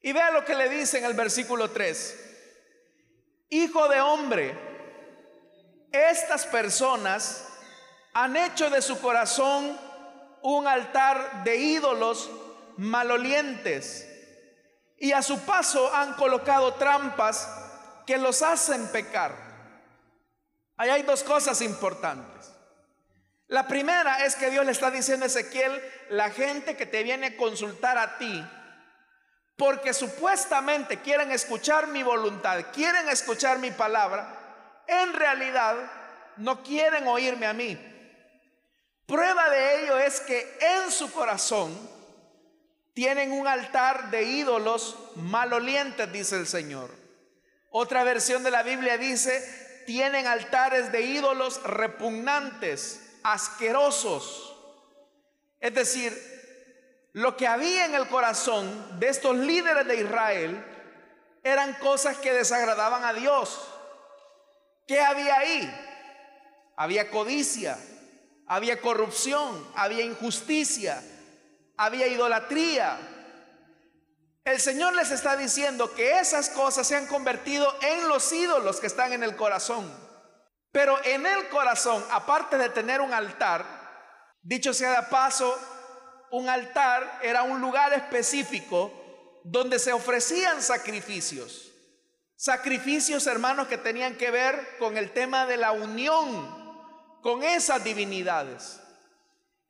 Y 0.00 0.12
vea 0.12 0.30
lo 0.30 0.44
que 0.44 0.54
le 0.54 0.68
dice 0.68 0.98
en 0.98 1.04
el 1.04 1.14
versículo 1.14 1.70
3. 1.70 2.30
Hijo 3.50 3.88
de 3.88 4.00
hombre, 4.00 4.58
estas 5.92 6.46
personas 6.46 7.48
han 8.14 8.36
hecho 8.36 8.70
de 8.70 8.82
su 8.82 9.00
corazón 9.00 9.78
un 10.42 10.66
altar 10.66 11.44
de 11.44 11.56
ídolos 11.56 12.30
malolientes 12.76 14.08
y 14.98 15.12
a 15.12 15.22
su 15.22 15.38
paso 15.40 15.94
han 15.94 16.14
colocado 16.14 16.74
trampas 16.74 17.48
que 18.06 18.18
los 18.18 18.42
hacen 18.42 18.88
pecar. 18.88 19.34
Ahí 20.76 20.90
hay 20.90 21.02
dos 21.02 21.22
cosas 21.22 21.60
importantes. 21.60 22.31
La 23.52 23.68
primera 23.68 24.24
es 24.24 24.34
que 24.34 24.48
Dios 24.48 24.64
le 24.64 24.72
está 24.72 24.90
diciendo 24.90 25.24
a 25.24 25.26
Ezequiel, 25.26 25.78
la 26.08 26.30
gente 26.30 26.74
que 26.74 26.86
te 26.86 27.02
viene 27.02 27.26
a 27.26 27.36
consultar 27.36 27.98
a 27.98 28.16
ti, 28.16 28.42
porque 29.58 29.92
supuestamente 29.92 31.02
quieren 31.02 31.30
escuchar 31.30 31.88
mi 31.88 32.02
voluntad, 32.02 32.64
quieren 32.72 33.10
escuchar 33.10 33.58
mi 33.58 33.70
palabra, 33.70 34.82
en 34.86 35.12
realidad 35.12 35.76
no 36.38 36.62
quieren 36.62 37.06
oírme 37.06 37.44
a 37.44 37.52
mí. 37.52 37.78
Prueba 39.04 39.50
de 39.50 39.82
ello 39.82 39.98
es 39.98 40.20
que 40.20 40.56
en 40.58 40.90
su 40.90 41.12
corazón 41.12 41.78
tienen 42.94 43.32
un 43.32 43.46
altar 43.46 44.10
de 44.10 44.22
ídolos 44.22 44.96
malolientes, 45.16 46.10
dice 46.10 46.36
el 46.36 46.46
Señor. 46.46 46.90
Otra 47.68 48.02
versión 48.02 48.44
de 48.44 48.50
la 48.50 48.62
Biblia 48.62 48.96
dice, 48.96 49.84
tienen 49.86 50.26
altares 50.26 50.90
de 50.90 51.02
ídolos 51.02 51.62
repugnantes, 51.64 53.11
asquerosos. 53.22 54.56
Es 55.60 55.74
decir, 55.74 56.12
lo 57.12 57.36
que 57.36 57.46
había 57.46 57.84
en 57.84 57.94
el 57.94 58.08
corazón 58.08 58.98
de 58.98 59.08
estos 59.08 59.36
líderes 59.36 59.86
de 59.86 59.96
Israel 59.96 60.64
eran 61.42 61.74
cosas 61.74 62.16
que 62.18 62.32
desagradaban 62.32 63.04
a 63.04 63.12
Dios. 63.12 63.60
¿Qué 64.86 65.00
había 65.00 65.36
ahí? 65.38 65.74
Había 66.76 67.10
codicia, 67.10 67.78
había 68.46 68.80
corrupción, 68.80 69.66
había 69.74 70.04
injusticia, 70.04 71.02
había 71.76 72.06
idolatría. 72.06 72.98
El 74.44 74.58
Señor 74.60 74.94
les 74.94 75.10
está 75.10 75.36
diciendo 75.36 75.94
que 75.94 76.18
esas 76.18 76.48
cosas 76.48 76.86
se 76.86 76.96
han 76.96 77.06
convertido 77.06 77.72
en 77.82 78.08
los 78.08 78.32
ídolos 78.32 78.80
que 78.80 78.86
están 78.86 79.12
en 79.12 79.22
el 79.22 79.36
corazón. 79.36 80.11
Pero 80.72 80.98
en 81.04 81.26
el 81.26 81.48
corazón, 81.50 82.02
aparte 82.10 82.56
de 82.56 82.70
tener 82.70 83.00
un 83.00 83.12
altar, 83.12 83.64
dicho 84.42 84.72
sea 84.72 85.02
de 85.02 85.06
paso, 85.08 85.56
un 86.30 86.48
altar 86.48 87.20
era 87.22 87.42
un 87.42 87.60
lugar 87.60 87.92
específico 87.92 89.40
donde 89.44 89.78
se 89.78 89.92
ofrecían 89.92 90.62
sacrificios. 90.62 91.70
Sacrificios, 92.36 93.26
hermanos, 93.26 93.68
que 93.68 93.78
tenían 93.78 94.16
que 94.16 94.30
ver 94.30 94.76
con 94.78 94.96
el 94.96 95.12
tema 95.12 95.46
de 95.46 95.58
la 95.58 95.72
unión 95.72 96.60
con 97.22 97.44
esas 97.44 97.84
divinidades. 97.84 98.80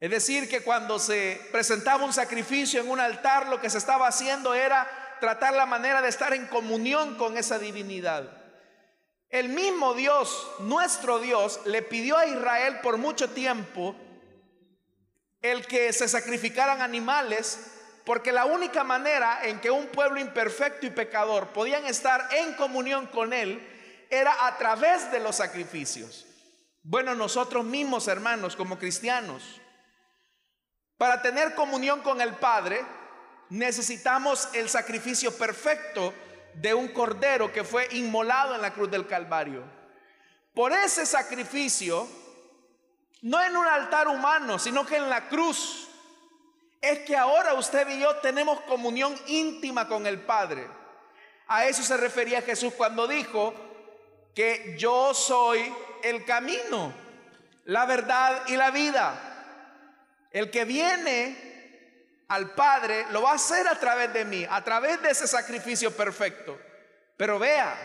Es 0.00 0.10
decir, 0.10 0.48
que 0.48 0.62
cuando 0.62 0.98
se 0.98 1.40
presentaba 1.52 2.04
un 2.04 2.12
sacrificio 2.12 2.80
en 2.80 2.90
un 2.90 2.98
altar, 2.98 3.48
lo 3.48 3.60
que 3.60 3.70
se 3.70 3.78
estaba 3.78 4.08
haciendo 4.08 4.54
era 4.54 4.88
tratar 5.20 5.54
la 5.54 5.66
manera 5.66 6.02
de 6.02 6.08
estar 6.08 6.32
en 6.32 6.46
comunión 6.46 7.16
con 7.16 7.36
esa 7.36 7.58
divinidad. 7.58 8.41
El 9.32 9.48
mismo 9.48 9.94
Dios, 9.94 10.46
nuestro 10.58 11.18
Dios, 11.18 11.60
le 11.64 11.80
pidió 11.80 12.18
a 12.18 12.26
Israel 12.26 12.80
por 12.82 12.98
mucho 12.98 13.30
tiempo 13.30 13.96
el 15.40 15.66
que 15.66 15.90
se 15.94 16.06
sacrificaran 16.06 16.82
animales, 16.82 17.58
porque 18.04 18.30
la 18.30 18.44
única 18.44 18.84
manera 18.84 19.40
en 19.44 19.58
que 19.58 19.70
un 19.70 19.86
pueblo 19.86 20.20
imperfecto 20.20 20.84
y 20.84 20.90
pecador 20.90 21.48
podían 21.48 21.86
estar 21.86 22.28
en 22.30 22.52
comunión 22.56 23.06
con 23.06 23.32
Él 23.32 23.66
era 24.10 24.46
a 24.46 24.58
través 24.58 25.10
de 25.10 25.20
los 25.20 25.36
sacrificios. 25.36 26.26
Bueno, 26.82 27.14
nosotros 27.14 27.64
mismos, 27.64 28.08
hermanos, 28.08 28.54
como 28.54 28.78
cristianos, 28.78 29.62
para 30.98 31.22
tener 31.22 31.54
comunión 31.54 32.02
con 32.02 32.20
el 32.20 32.34
Padre, 32.34 32.84
necesitamos 33.48 34.50
el 34.52 34.68
sacrificio 34.68 35.34
perfecto 35.38 36.12
de 36.54 36.74
un 36.74 36.88
cordero 36.88 37.52
que 37.52 37.64
fue 37.64 37.88
inmolado 37.92 38.54
en 38.54 38.62
la 38.62 38.72
cruz 38.72 38.90
del 38.90 39.06
Calvario. 39.06 39.62
Por 40.54 40.72
ese 40.72 41.06
sacrificio, 41.06 42.08
no 43.22 43.42
en 43.42 43.56
un 43.56 43.66
altar 43.66 44.08
humano, 44.08 44.58
sino 44.58 44.84
que 44.84 44.96
en 44.96 45.08
la 45.08 45.28
cruz, 45.28 45.88
es 46.80 47.00
que 47.00 47.16
ahora 47.16 47.54
usted 47.54 47.88
y 47.88 48.00
yo 48.00 48.16
tenemos 48.16 48.60
comunión 48.62 49.14
íntima 49.28 49.86
con 49.86 50.06
el 50.06 50.20
Padre. 50.20 50.66
A 51.46 51.66
eso 51.66 51.82
se 51.82 51.96
refería 51.96 52.42
Jesús 52.42 52.74
cuando 52.74 53.06
dijo 53.06 53.54
que 54.34 54.74
yo 54.76 55.14
soy 55.14 55.72
el 56.02 56.24
camino, 56.24 56.92
la 57.66 57.86
verdad 57.86 58.42
y 58.48 58.56
la 58.56 58.70
vida. 58.70 59.28
El 60.32 60.50
que 60.50 60.64
viene 60.64 61.51
al 62.28 62.50
Padre 62.54 63.06
lo 63.10 63.22
va 63.22 63.32
a 63.32 63.34
hacer 63.34 63.66
a 63.68 63.78
través 63.78 64.12
de 64.12 64.24
mí, 64.24 64.46
a 64.48 64.62
través 64.64 65.00
de 65.02 65.10
ese 65.10 65.26
sacrificio 65.26 65.90
perfecto. 65.96 66.58
Pero 67.16 67.38
vea, 67.38 67.76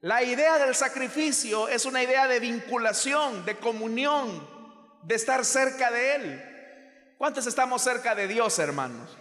la 0.00 0.22
idea 0.22 0.58
del 0.58 0.74
sacrificio 0.74 1.68
es 1.68 1.84
una 1.84 2.02
idea 2.02 2.28
de 2.28 2.40
vinculación, 2.40 3.44
de 3.44 3.56
comunión, 3.56 4.48
de 5.02 5.14
estar 5.14 5.44
cerca 5.44 5.90
de 5.90 6.14
Él. 6.14 7.14
¿Cuántos 7.18 7.46
estamos 7.46 7.82
cerca 7.82 8.14
de 8.14 8.28
Dios, 8.28 8.58
hermanos? 8.58 9.16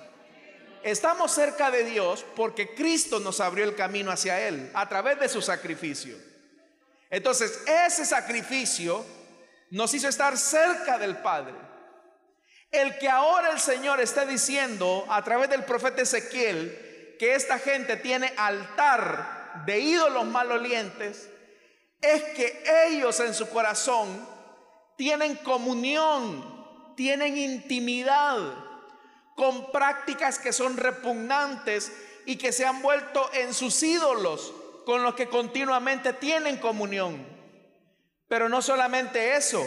Estamos 0.83 1.31
cerca 1.31 1.71
de 1.71 1.83
Dios 1.83 2.25
porque 2.35 2.75
Cristo 2.75 3.19
nos 3.19 3.39
abrió 3.39 3.65
el 3.65 3.75
camino 3.75 4.11
hacia 4.11 4.47
Él 4.47 4.69
a 4.73 4.87
través 4.87 5.19
de 5.19 5.29
su 5.29 5.41
sacrificio. 5.41 6.15
Entonces, 7.09 7.63
ese 7.65 8.05
sacrificio 8.05 9.05
nos 9.71 9.93
hizo 9.93 10.07
estar 10.07 10.37
cerca 10.37 10.97
del 10.97 11.17
Padre. 11.17 11.55
El 12.75 12.97
que 12.97 13.07
ahora 13.07 13.51
el 13.51 13.59
Señor 13.59 14.01
está 14.01 14.25
diciendo 14.25 15.05
a 15.07 15.23
través 15.23 15.49
del 15.49 15.63
profeta 15.63 16.01
Ezequiel 16.01 17.15
que 17.17 17.33
esta 17.33 17.57
gente 17.57 17.95
tiene 17.95 18.33
altar 18.35 19.63
de 19.65 19.79
ídolos 19.79 20.25
malolientes, 20.25 21.29
es 22.01 22.23
que 22.35 22.63
ellos 22.89 23.17
en 23.21 23.33
su 23.33 23.47
corazón 23.49 24.27
tienen 24.97 25.35
comunión, 25.37 26.93
tienen 26.97 27.37
intimidad 27.37 28.37
con 29.37 29.71
prácticas 29.71 30.37
que 30.37 30.51
son 30.51 30.75
repugnantes 30.75 31.93
y 32.25 32.35
que 32.35 32.51
se 32.51 32.65
han 32.65 32.81
vuelto 32.81 33.29
en 33.33 33.53
sus 33.53 33.81
ídolos 33.83 34.53
con 34.85 35.01
los 35.01 35.15
que 35.15 35.29
continuamente 35.29 36.11
tienen 36.11 36.57
comunión. 36.57 37.25
Pero 38.27 38.49
no 38.49 38.61
solamente 38.61 39.37
eso, 39.37 39.65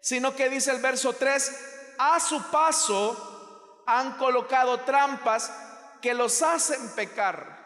sino 0.00 0.34
que 0.34 0.48
dice 0.48 0.70
el 0.70 0.80
verso 0.80 1.12
3, 1.12 1.71
a 2.04 2.18
su 2.18 2.42
paso 2.50 3.82
han 3.86 4.16
colocado 4.16 4.80
trampas 4.80 5.52
que 6.00 6.14
los 6.14 6.42
hacen 6.42 6.94
pecar. 6.96 7.62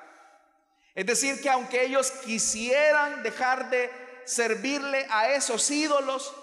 Es 0.95 1.07
decir, 1.07 1.41
que 1.41 1.49
aunque 1.49 1.87
ellos 1.87 2.11
quisieran 2.11 3.23
dejar 3.23 3.71
de 3.71 3.91
servirle 4.27 5.07
a 5.11 5.31
esos 5.31 5.71
ídolos, 5.71 6.35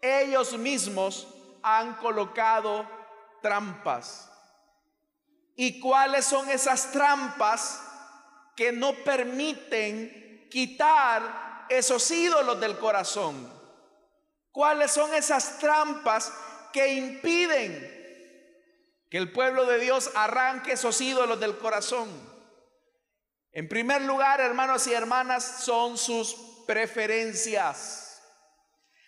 ellos 0.00 0.54
mismos 0.58 1.28
han 1.62 1.94
colocado 1.94 2.88
trampas. 3.40 4.28
¿Y 5.54 5.78
cuáles 5.78 6.24
son 6.24 6.48
esas 6.50 6.90
trampas 6.90 7.82
que 8.56 8.72
no 8.72 8.94
permiten 8.94 10.48
quitar 10.50 11.66
esos 11.68 12.10
ídolos 12.10 12.58
del 12.58 12.76
corazón? 12.78 13.48
¿Cuáles 14.50 14.90
son 14.90 15.14
esas 15.14 15.58
trampas 15.58 16.32
que 16.72 16.88
impiden 16.94 18.00
que 19.10 19.18
el 19.18 19.30
pueblo 19.30 19.66
de 19.66 19.78
Dios 19.78 20.10
arranque 20.14 20.72
esos 20.72 21.00
ídolos 21.00 21.38
del 21.38 21.58
corazón. 21.58 22.08
En 23.52 23.68
primer 23.68 24.02
lugar, 24.02 24.40
hermanos 24.40 24.86
y 24.86 24.94
hermanas, 24.94 25.64
son 25.64 25.98
sus 25.98 26.34
preferencias. 26.66 28.22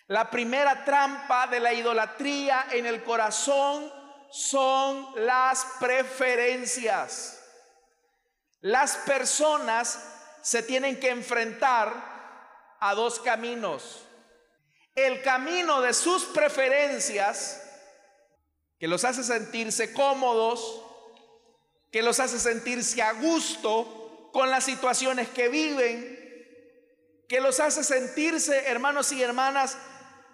La 0.07 0.29
primera 0.29 0.85
trampa 0.85 1.47
de 1.47 1.59
la 1.59 1.73
idolatría 1.73 2.67
en 2.71 2.85
el 2.85 3.03
corazón 3.03 3.91
son 4.29 5.07
las 5.25 5.65
preferencias. 5.79 7.41
Las 8.61 8.97
personas 8.97 9.99
se 10.43 10.61
tienen 10.61 10.99
que 10.99 11.09
enfrentar 11.09 11.91
a 12.79 12.93
dos 12.93 13.19
caminos 13.19 14.04
el 14.95 15.21
camino 15.21 15.81
de 15.81 15.93
sus 15.93 16.23
preferencias, 16.25 17.61
que 18.79 18.87
los 18.87 19.03
hace 19.03 19.23
sentirse 19.23 19.93
cómodos, 19.93 20.81
que 21.91 22.01
los 22.01 22.19
hace 22.19 22.39
sentirse 22.39 23.01
a 23.01 23.11
gusto 23.13 24.29
con 24.31 24.49
las 24.49 24.63
situaciones 24.63 25.29
que 25.29 25.49
viven, 25.49 26.25
que 27.27 27.41
los 27.41 27.59
hace 27.59 27.83
sentirse, 27.83 28.67
hermanos 28.67 29.11
y 29.11 29.21
hermanas, 29.21 29.77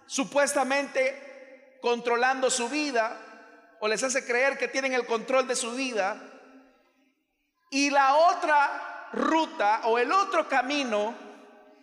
supuestamente 0.05 1.79
controlando 1.81 2.49
su 2.49 2.69
vida, 2.69 3.17
o 3.79 3.87
les 3.87 4.03
hace 4.03 4.25
creer 4.25 4.59
que 4.59 4.67
tienen 4.67 4.93
el 4.93 5.07
control 5.07 5.47
de 5.47 5.55
su 5.55 5.71
vida. 5.71 6.21
Y 7.71 7.89
la 7.89 8.15
otra 8.15 9.09
ruta 9.13 9.81
o 9.85 9.97
el 9.97 10.11
otro 10.11 10.47
camino 10.47 11.30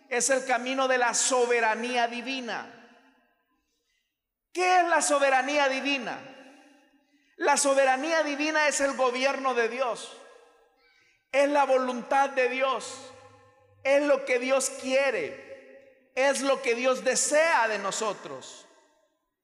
es 0.09 0.29
el 0.31 0.43
camino 0.45 0.87
de 0.87 0.97
la 0.97 1.13
soberanía 1.13 2.07
divina. 2.07 2.75
¿Qué 4.51 4.79
es 4.79 4.87
la 4.87 5.01
soberanía 5.01 5.69
divina? 5.69 6.19
La 7.37 7.55
soberanía 7.55 8.23
divina 8.23 8.67
es 8.67 8.81
el 8.81 8.97
gobierno 8.97 9.53
de 9.53 9.69
Dios, 9.69 10.17
es 11.31 11.47
la 11.49 11.63
voluntad 11.63 12.31
de 12.31 12.49
Dios, 12.49 13.13
es 13.83 14.03
lo 14.03 14.25
que 14.25 14.39
Dios 14.39 14.71
quiere, 14.81 16.11
es 16.15 16.41
lo 16.41 16.61
que 16.61 16.75
Dios 16.75 17.03
desea 17.03 17.67
de 17.67 17.79
nosotros. 17.79 18.67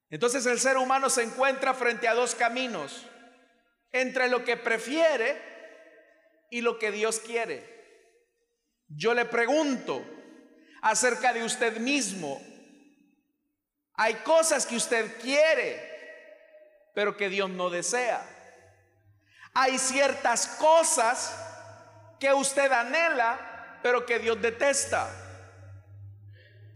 Entonces 0.09 0.45
el 0.45 0.59
ser 0.59 0.77
humano 0.77 1.09
se 1.09 1.23
encuentra 1.23 1.73
frente 1.73 2.07
a 2.07 2.15
dos 2.15 2.35
caminos, 2.35 3.05
entre 3.91 4.27
lo 4.27 4.43
que 4.43 4.57
prefiere 4.57 5.41
y 6.49 6.61
lo 6.61 6.77
que 6.79 6.91
Dios 6.91 7.19
quiere. 7.19 7.75
Yo 8.87 9.13
le 9.13 9.25
pregunto, 9.25 10.03
acerca 10.85 11.33
de 11.33 11.43
usted 11.43 11.77
mismo. 11.77 12.39
Hay 13.95 14.13
cosas 14.17 14.67
que 14.67 14.75
usted 14.75 15.19
quiere, 15.19 15.81
pero 16.93 17.17
que 17.17 17.27
Dios 17.27 17.49
no 17.49 17.71
desea. 17.71 18.23
Hay 19.55 19.79
ciertas 19.79 20.45
cosas 20.45 21.35
que 22.19 22.31
usted 22.31 22.71
anhela, 22.71 23.79
pero 23.81 24.05
que 24.05 24.19
Dios 24.19 24.39
detesta. 24.39 25.09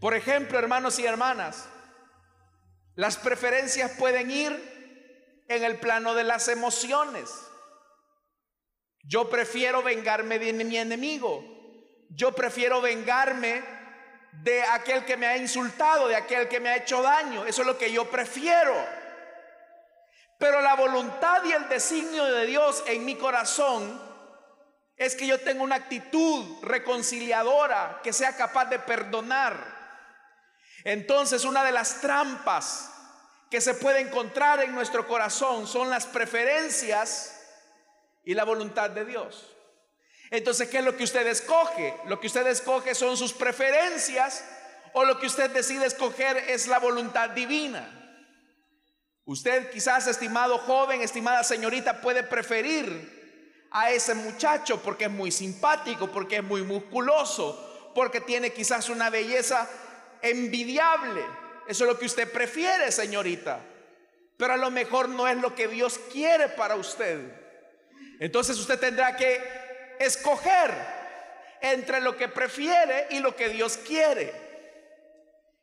Por 0.00 0.14
ejemplo, 0.14 0.58
hermanos 0.58 0.98
y 0.98 1.06
hermanas, 1.06 1.68
las 2.96 3.16
preferencias 3.16 3.92
pueden 3.92 4.28
ir 4.32 5.44
en 5.46 5.62
el 5.62 5.78
plano 5.78 6.14
de 6.14 6.24
las 6.24 6.48
emociones. 6.48 7.30
Yo 9.04 9.30
prefiero 9.30 9.84
vengarme 9.84 10.40
de 10.40 10.52
mi 10.52 10.78
enemigo. 10.78 11.44
Yo 12.08 12.34
prefiero 12.34 12.80
vengarme 12.80 13.79
de 14.32 14.62
aquel 14.62 15.04
que 15.04 15.16
me 15.16 15.26
ha 15.26 15.36
insultado, 15.36 16.08
de 16.08 16.16
aquel 16.16 16.48
que 16.48 16.60
me 16.60 16.70
ha 16.70 16.76
hecho 16.76 17.02
daño. 17.02 17.44
Eso 17.44 17.62
es 17.62 17.66
lo 17.66 17.76
que 17.76 17.92
yo 17.92 18.10
prefiero. 18.10 18.74
Pero 20.38 20.60
la 20.62 20.74
voluntad 20.74 21.44
y 21.44 21.52
el 21.52 21.68
designio 21.68 22.24
de 22.24 22.46
Dios 22.46 22.82
en 22.86 23.04
mi 23.04 23.16
corazón 23.16 24.00
es 24.96 25.14
que 25.16 25.26
yo 25.26 25.40
tenga 25.40 25.62
una 25.62 25.76
actitud 25.76 26.62
reconciliadora, 26.62 28.00
que 28.02 28.12
sea 28.12 28.36
capaz 28.36 28.66
de 28.66 28.78
perdonar. 28.78 29.78
Entonces 30.84 31.44
una 31.44 31.64
de 31.64 31.72
las 31.72 32.00
trampas 32.00 32.90
que 33.50 33.60
se 33.60 33.74
puede 33.74 34.00
encontrar 34.00 34.62
en 34.62 34.74
nuestro 34.74 35.06
corazón 35.06 35.66
son 35.66 35.90
las 35.90 36.06
preferencias 36.06 37.36
y 38.24 38.34
la 38.34 38.44
voluntad 38.44 38.90
de 38.90 39.04
Dios. 39.04 39.56
Entonces, 40.30 40.68
¿qué 40.68 40.78
es 40.78 40.84
lo 40.84 40.96
que 40.96 41.04
usted 41.04 41.26
escoge? 41.26 41.94
Lo 42.06 42.20
que 42.20 42.28
usted 42.28 42.46
escoge 42.46 42.94
son 42.94 43.16
sus 43.16 43.32
preferencias 43.32 44.44
o 44.92 45.04
lo 45.04 45.18
que 45.18 45.26
usted 45.26 45.50
decide 45.50 45.86
escoger 45.86 46.36
es 46.36 46.68
la 46.68 46.78
voluntad 46.78 47.30
divina. 47.30 47.96
Usted 49.24 49.70
quizás, 49.70 50.06
estimado 50.06 50.58
joven, 50.58 51.02
estimada 51.02 51.44
señorita, 51.44 52.00
puede 52.00 52.22
preferir 52.22 53.68
a 53.70 53.90
ese 53.90 54.14
muchacho 54.14 54.80
porque 54.82 55.04
es 55.04 55.10
muy 55.10 55.30
simpático, 55.30 56.10
porque 56.10 56.36
es 56.36 56.44
muy 56.44 56.62
musculoso, 56.62 57.92
porque 57.94 58.20
tiene 58.20 58.52
quizás 58.52 58.88
una 58.88 59.10
belleza 59.10 59.68
envidiable. 60.22 61.24
Eso 61.66 61.84
es 61.84 61.90
lo 61.90 61.98
que 61.98 62.06
usted 62.06 62.30
prefiere, 62.30 62.90
señorita. 62.90 63.60
Pero 64.36 64.54
a 64.54 64.56
lo 64.56 64.70
mejor 64.70 65.08
no 65.08 65.28
es 65.28 65.36
lo 65.36 65.54
que 65.54 65.68
Dios 65.68 66.00
quiere 66.12 66.48
para 66.48 66.76
usted. 66.76 67.20
Entonces 68.18 68.58
usted 68.58 68.78
tendrá 68.78 69.16
que 69.16 69.69
escoger 70.00 70.74
entre 71.60 72.00
lo 72.00 72.16
que 72.16 72.28
prefiere 72.28 73.06
y 73.10 73.20
lo 73.20 73.36
que 73.36 73.50
Dios 73.50 73.76
quiere. 73.76 74.32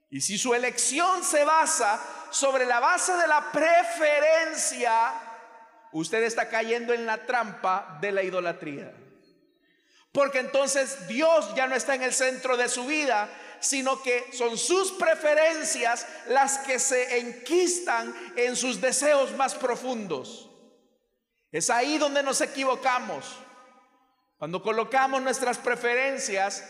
Y 0.10 0.22
si 0.22 0.38
su 0.38 0.54
elección 0.54 1.24
se 1.24 1.44
basa 1.44 2.00
sobre 2.30 2.66
la 2.66 2.80
base 2.80 3.14
de 3.14 3.28
la 3.28 3.52
preferencia, 3.52 5.12
usted 5.92 6.24
está 6.24 6.48
cayendo 6.48 6.94
en 6.94 7.06
la 7.06 7.26
trampa 7.26 7.98
de 8.00 8.12
la 8.12 8.24
idolatría. 8.24 8.94
Porque 10.12 10.40
entonces 10.40 11.08
Dios 11.08 11.54
ya 11.56 11.68
no 11.68 11.76
está 11.76 11.96
en 11.96 12.04
el 12.04 12.14
centro 12.14 12.56
de 12.56 12.70
su 12.70 12.86
vida, 12.86 13.30
sino 13.60 14.02
que 14.02 14.32
son 14.34 14.58
sus 14.58 14.92
preferencias 14.94 16.06
las 16.28 16.60
que 16.60 16.80
se 16.80 17.20
enquistan 17.20 18.16
en 18.36 18.56
sus 18.56 18.80
deseos 18.80 19.36
más 19.36 19.56
profundos. 19.56 20.50
Es 21.52 21.70
ahí 21.70 21.98
donde 21.98 22.22
nos 22.22 22.40
equivocamos. 22.42 23.26
Cuando 24.38 24.62
colocamos 24.62 25.22
nuestras 25.22 25.58
preferencias 25.58 26.64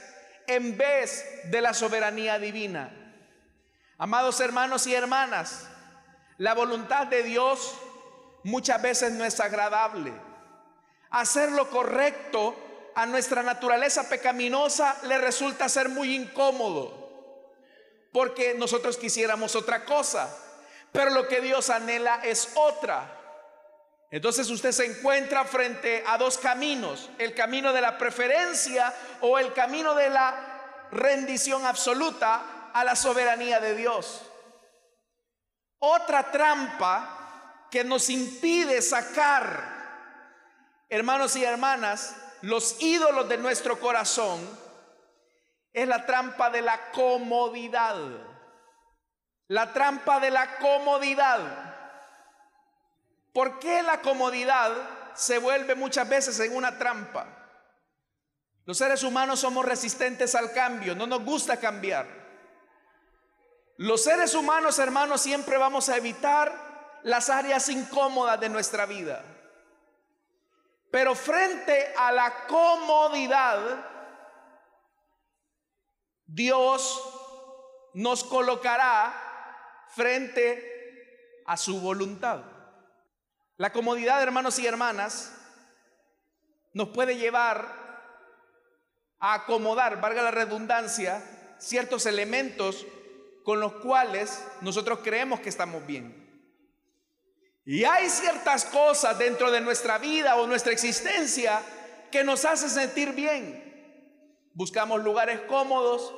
en 0.47 0.77
vez 0.77 1.25
de 1.51 1.61
la 1.61 1.73
soberanía 1.73 2.39
divina. 2.39 2.89
Amados 3.97 4.39
hermanos 4.39 4.87
y 4.87 4.95
hermanas, 4.95 5.67
la 6.37 6.53
voluntad 6.53 7.07
de 7.07 7.23
Dios 7.23 7.73
muchas 8.43 8.81
veces 8.81 9.11
no 9.11 9.25
es 9.25 9.39
agradable. 9.41 10.13
Hacer 11.09 11.51
lo 11.51 11.69
correcto 11.69 12.55
a 12.95 13.05
nuestra 13.05 13.43
naturaleza 13.43 14.07
pecaminosa 14.07 14.95
le 15.03 15.17
resulta 15.17 15.67
ser 15.67 15.89
muy 15.89 16.15
incómodo, 16.15 17.11
porque 18.13 18.53
nosotros 18.53 18.97
quisiéramos 18.97 19.55
otra 19.55 19.83
cosa, 19.83 20.33
pero 20.93 21.09
lo 21.11 21.27
que 21.27 21.41
Dios 21.41 21.69
anhela 21.69 22.21
es 22.23 22.51
otra. 22.55 23.16
Entonces 24.09 24.49
usted 24.49 24.71
se 24.71 24.85
encuentra 24.85 25.43
frente 25.43 26.03
a 26.07 26.17
dos 26.17 26.37
caminos, 26.37 27.09
el 27.17 27.33
camino 27.33 27.73
de 27.73 27.81
la 27.81 27.97
preferencia 27.97 28.93
o 29.21 29.37
el 29.37 29.53
camino 29.53 29.95
de 29.95 30.09
la 30.09 30.87
rendición 30.91 31.65
absoluta 31.65 32.69
a 32.73 32.83
la 32.85 32.95
soberanía 32.95 33.59
de 33.59 33.75
Dios. 33.75 34.21
Otra 35.79 36.31
trampa 36.31 37.67
que 37.69 37.83
nos 37.83 38.09
impide 38.09 38.81
sacar, 38.81 39.75
hermanos 40.89 41.35
y 41.35 41.43
hermanas, 41.43 42.15
los 42.41 42.81
ídolos 42.81 43.27
de 43.27 43.37
nuestro 43.37 43.79
corazón 43.79 44.39
es 45.73 45.87
la 45.87 46.05
trampa 46.05 46.49
de 46.49 46.61
la 46.61 46.91
comodidad. 46.91 47.97
La 49.49 49.73
trampa 49.73 50.19
de 50.19 50.31
la 50.31 50.57
comodidad. 50.57 51.76
¿Por 53.37 53.59
qué 53.59 53.83
la 53.83 54.01
comodidad 54.01 54.71
se 55.13 55.37
vuelve 55.37 55.75
muchas 55.75 56.09
veces 56.09 56.39
en 56.39 56.55
una 56.55 56.79
trampa? 56.79 57.27
Los 58.65 58.79
seres 58.79 59.03
humanos 59.03 59.41
somos 59.41 59.63
resistentes 59.63 60.33
al 60.33 60.51
cambio, 60.53 60.95
no 60.95 61.05
nos 61.05 61.23
gusta 61.23 61.59
cambiar. 61.59 62.07
Los 63.77 64.03
seres 64.03 64.33
humanos, 64.33 64.79
hermanos, 64.79 65.21
siempre 65.21 65.55
vamos 65.55 65.87
a 65.87 65.97
evitar 65.97 66.99
las 67.03 67.29
áreas 67.29 67.69
incómodas 67.69 68.39
de 68.39 68.49
nuestra 68.49 68.87
vida. 68.87 69.23
Pero 70.89 71.13
frente 71.13 71.93
a 71.95 72.11
la 72.11 72.47
comodidad, 72.47 73.85
Dios 76.25 77.91
nos 77.93 78.23
colocará 78.23 79.13
frente 79.89 81.43
a 81.45 81.55
su 81.55 81.79
voluntad. 81.79 82.56
La 83.57 83.71
comodidad, 83.71 84.21
hermanos 84.21 84.59
y 84.59 84.67
hermanas, 84.67 85.33
nos 86.73 86.89
puede 86.89 87.17
llevar 87.17 87.87
a 89.19 89.33
acomodar, 89.33 89.99
valga 89.99 90.21
la 90.21 90.29
redundancia, 90.29 91.23
ciertos 91.57 92.05
elementos 92.05 92.85
con 93.43 93.59
los 93.59 93.73
cuales 93.73 94.45
nosotros 94.61 94.99
creemos 95.03 95.39
que 95.39 95.49
estamos 95.49 95.85
bien. 95.87 96.23
Y 97.65 97.83
hay 97.83 98.09
ciertas 98.09 98.65
cosas 98.65 99.17
dentro 99.17 99.49
de 99.49 99.59
nuestra 99.59 99.97
vida 99.97 100.35
o 100.35 100.45
nuestra 100.45 100.71
existencia 100.71 101.61
que 102.11 102.23
nos 102.23 102.45
hacen 102.45 102.69
sentir 102.69 103.13
bien. 103.13 104.51
Buscamos 104.53 105.03
lugares 105.03 105.41
cómodos. 105.41 106.13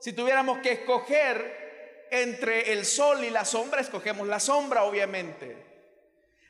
Si 0.00 0.14
tuviéramos 0.14 0.58
que 0.58 0.72
escoger 0.72 2.08
entre 2.10 2.72
el 2.72 2.86
sol 2.86 3.22
y 3.24 3.30
la 3.30 3.44
sombra, 3.44 3.82
escogemos 3.82 4.26
la 4.26 4.40
sombra, 4.40 4.84
obviamente. 4.84 5.71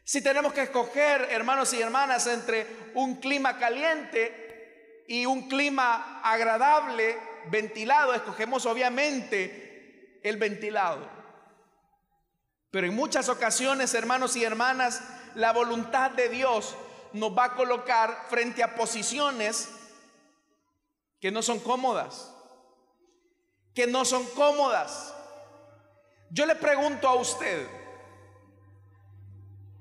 Si 0.04 0.20
tenemos 0.20 0.52
que 0.52 0.62
escoger, 0.62 1.28
hermanos 1.30 1.72
y 1.72 1.80
hermanas, 1.80 2.26
entre 2.26 2.66
un 2.94 3.16
clima 3.16 3.58
caliente 3.58 5.04
y 5.06 5.26
un 5.26 5.48
clima 5.48 6.20
agradable, 6.22 7.18
ventilado, 7.50 8.14
escogemos 8.14 8.66
obviamente 8.66 10.20
el 10.22 10.36
ventilado. 10.36 11.08
Pero 12.70 12.86
en 12.86 12.94
muchas 12.94 13.28
ocasiones, 13.28 13.94
hermanos 13.94 14.34
y 14.36 14.44
hermanas, 14.44 15.02
la 15.34 15.52
voluntad 15.52 16.10
de 16.10 16.28
Dios 16.28 16.74
nos 17.12 17.36
va 17.36 17.44
a 17.44 17.54
colocar 17.54 18.26
frente 18.28 18.62
a 18.62 18.74
posiciones 18.74 19.68
que 21.20 21.30
no 21.30 21.42
son 21.42 21.60
cómodas. 21.60 22.34
Que 23.74 23.86
no 23.86 24.04
son 24.04 24.26
cómodas. 24.30 25.14
Yo 26.30 26.46
le 26.46 26.56
pregunto 26.56 27.08
a 27.08 27.14
usted, 27.14 27.68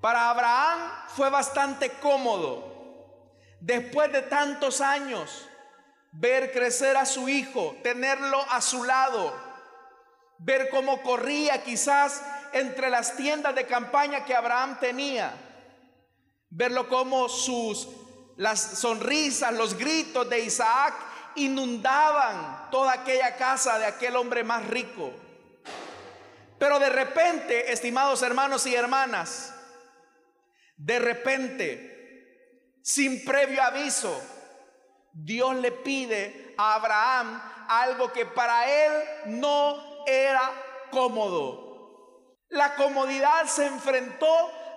para 0.01 0.31
Abraham 0.31 0.79
fue 1.15 1.29
bastante 1.29 1.91
cómodo, 1.91 3.29
después 3.59 4.11
de 4.11 4.23
tantos 4.23 4.81
años, 4.81 5.47
ver 6.11 6.51
crecer 6.51 6.97
a 6.97 7.05
su 7.05 7.29
hijo, 7.29 7.77
tenerlo 7.83 8.43
a 8.49 8.59
su 8.61 8.83
lado, 8.83 9.33
ver 10.39 10.69
cómo 10.69 11.03
corría 11.03 11.63
quizás 11.63 12.23
entre 12.51 12.89
las 12.89 13.15
tiendas 13.15 13.53
de 13.53 13.67
campaña 13.67 14.25
que 14.25 14.35
Abraham 14.35 14.77
tenía. 14.79 15.33
Verlo 16.49 16.89
como 16.89 17.29
sus 17.29 17.87
las 18.37 18.59
sonrisas, 18.59 19.53
los 19.53 19.77
gritos 19.77 20.27
de 20.27 20.39
Isaac 20.39 20.95
inundaban 21.35 22.69
toda 22.71 22.93
aquella 22.93 23.35
casa 23.35 23.77
de 23.77 23.85
aquel 23.85 24.15
hombre 24.15 24.43
más 24.43 24.65
rico. 24.67 25.13
Pero 26.57 26.79
de 26.79 26.89
repente, 26.89 27.71
estimados 27.71 28.21
hermanos 28.23 28.65
y 28.65 28.75
hermanas, 28.75 29.53
de 30.83 30.97
repente, 30.97 32.79
sin 32.81 33.23
previo 33.23 33.61
aviso, 33.61 34.19
Dios 35.13 35.55
le 35.57 35.71
pide 35.71 36.55
a 36.57 36.73
Abraham 36.73 37.39
algo 37.67 38.11
que 38.11 38.25
para 38.25 38.67
él 38.67 39.03
no 39.27 40.03
era 40.07 40.41
cómodo. 40.89 42.35
La 42.49 42.73
comodidad 42.73 43.45
se 43.45 43.67
enfrentó 43.67 44.27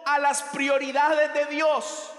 a 0.05 0.19
las 0.19 0.43
prioridades 0.43 1.33
de 1.33 1.47
Dios. 1.47 2.11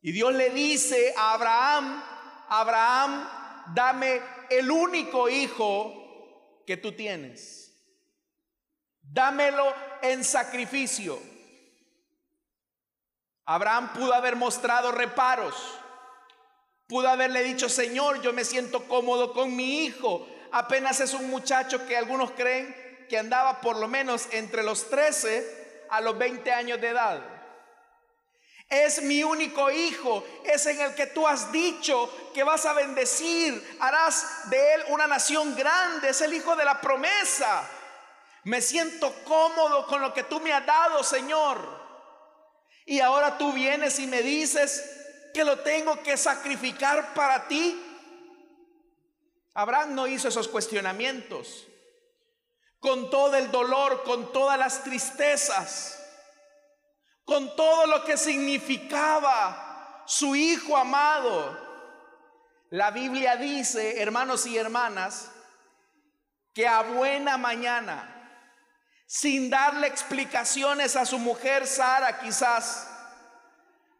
Y 0.00 0.12
Dios 0.12 0.32
le 0.32 0.48
dice 0.48 1.12
a 1.14 1.34
Abraham, 1.34 2.02
Abraham, 2.48 3.28
dame 3.74 4.22
el 4.48 4.70
único 4.70 5.28
hijo 5.28 6.62
que 6.66 6.78
tú 6.78 6.92
tienes. 6.92 7.70
Dámelo 9.02 9.74
en 10.00 10.24
sacrificio. 10.24 11.33
Abraham 13.46 13.92
pudo 13.92 14.14
haber 14.14 14.36
mostrado 14.36 14.92
reparos. 14.92 15.54
Pudo 16.86 17.08
haberle 17.08 17.42
dicho, 17.42 17.68
Señor, 17.68 18.20
yo 18.20 18.32
me 18.32 18.44
siento 18.44 18.86
cómodo 18.88 19.32
con 19.32 19.54
mi 19.54 19.84
hijo. 19.84 20.26
Apenas 20.52 21.00
es 21.00 21.14
un 21.14 21.30
muchacho 21.30 21.86
que 21.86 21.96
algunos 21.96 22.30
creen 22.32 23.06
que 23.08 23.18
andaba 23.18 23.60
por 23.60 23.76
lo 23.76 23.88
menos 23.88 24.28
entre 24.30 24.62
los 24.62 24.88
13 24.88 25.86
a 25.90 26.00
los 26.00 26.16
20 26.16 26.52
años 26.52 26.80
de 26.80 26.88
edad. 26.88 27.22
Es 28.68 29.02
mi 29.02 29.22
único 29.22 29.70
hijo, 29.70 30.24
es 30.44 30.64
en 30.66 30.80
el 30.80 30.94
que 30.94 31.06
tú 31.06 31.28
has 31.28 31.52
dicho 31.52 32.10
que 32.32 32.42
vas 32.42 32.64
a 32.64 32.72
bendecir, 32.72 33.76
harás 33.78 34.48
de 34.48 34.74
él 34.74 34.84
una 34.88 35.06
nación 35.06 35.54
grande, 35.54 36.08
es 36.08 36.20
el 36.22 36.32
hijo 36.32 36.56
de 36.56 36.64
la 36.64 36.80
promesa. 36.80 37.68
Me 38.44 38.60
siento 38.60 39.14
cómodo 39.24 39.86
con 39.86 40.00
lo 40.00 40.14
que 40.14 40.24
tú 40.24 40.40
me 40.40 40.52
has 40.52 40.64
dado, 40.64 41.02
Señor. 41.04 41.73
Y 42.84 43.00
ahora 43.00 43.38
tú 43.38 43.52
vienes 43.52 43.98
y 43.98 44.06
me 44.06 44.22
dices 44.22 45.30
que 45.32 45.44
lo 45.44 45.58
tengo 45.60 46.02
que 46.02 46.16
sacrificar 46.16 47.14
para 47.14 47.48
ti. 47.48 47.80
Abraham 49.54 49.94
no 49.94 50.06
hizo 50.06 50.28
esos 50.28 50.48
cuestionamientos 50.48 51.66
con 52.84 53.08
todo 53.08 53.34
el 53.36 53.50
dolor, 53.50 54.02
con 54.04 54.30
todas 54.30 54.58
las 54.58 54.84
tristezas, 54.84 55.98
con 57.24 57.56
todo 57.56 57.86
lo 57.86 58.04
que 58.04 58.18
significaba 58.18 60.02
su 60.06 60.36
hijo 60.36 60.76
amado. 60.76 61.58
La 62.68 62.90
Biblia 62.90 63.36
dice, 63.36 64.02
hermanos 64.02 64.44
y 64.44 64.58
hermanas, 64.58 65.30
que 66.52 66.68
a 66.68 66.82
buena 66.82 67.38
mañana, 67.38 68.13
sin 69.06 69.50
darle 69.50 69.86
explicaciones 69.86 70.96
a 70.96 71.04
su 71.04 71.18
mujer 71.18 71.66
Sara 71.66 72.18
quizás, 72.20 72.88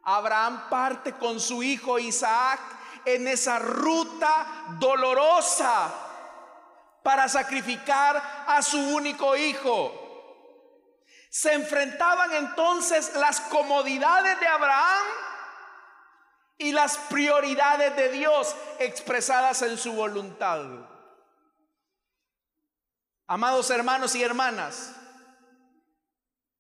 Abraham 0.03 0.69
parte 0.69 1.13
con 1.13 1.41
su 1.41 1.63
hijo 1.63 1.99
Isaac 1.99 2.61
en 3.05 3.29
esa 3.29 3.59
ruta 3.59 4.47
dolorosa 4.79 5.93
para 7.03 7.29
sacrificar 7.29 8.45
a 8.47 8.63
su 8.63 8.79
único 8.79 9.37
hijo. 9.37 10.01
Se 11.31 11.53
enfrentaban 11.53 12.33
entonces 12.33 13.15
las 13.17 13.41
comodidades 13.41 14.39
de 14.41 14.47
Abraham 14.47 15.07
y 16.59 16.73
las 16.73 16.97
prioridades 16.97 17.97
de 17.97 18.09
Dios 18.11 18.55
expresadas 18.79 19.63
en 19.63 19.77
su 19.77 19.93
voluntad. 19.93 20.61
Amados 23.27 23.71
hermanos 23.71 24.15
y 24.15 24.23
hermanas, 24.23 24.95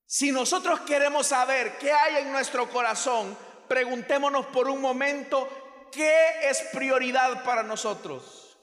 si 0.06 0.32
nosotros 0.32 0.80
queremos 0.80 1.26
saber 1.26 1.76
qué 1.78 1.92
hay 1.92 2.22
en 2.22 2.32
nuestro 2.32 2.70
corazón, 2.70 3.36
preguntémonos 3.68 4.46
por 4.46 4.68
un 4.68 4.80
momento 4.80 5.48
qué 5.92 6.48
es 6.48 6.62
prioridad 6.72 7.44
para 7.44 7.62
nosotros. 7.62 8.56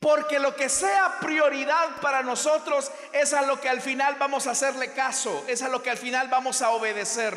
Porque 0.00 0.38
lo 0.38 0.56
que 0.56 0.70
sea 0.70 1.18
prioridad 1.20 2.00
para 2.00 2.22
nosotros 2.22 2.90
es 3.12 3.34
a 3.34 3.42
lo 3.42 3.60
que 3.60 3.68
al 3.68 3.82
final 3.82 4.14
vamos 4.18 4.46
a 4.46 4.52
hacerle 4.52 4.94
caso, 4.94 5.44
es 5.46 5.60
a 5.60 5.68
lo 5.68 5.82
que 5.82 5.90
al 5.90 5.98
final 5.98 6.28
vamos 6.28 6.62
a 6.62 6.70
obedecer. 6.70 7.34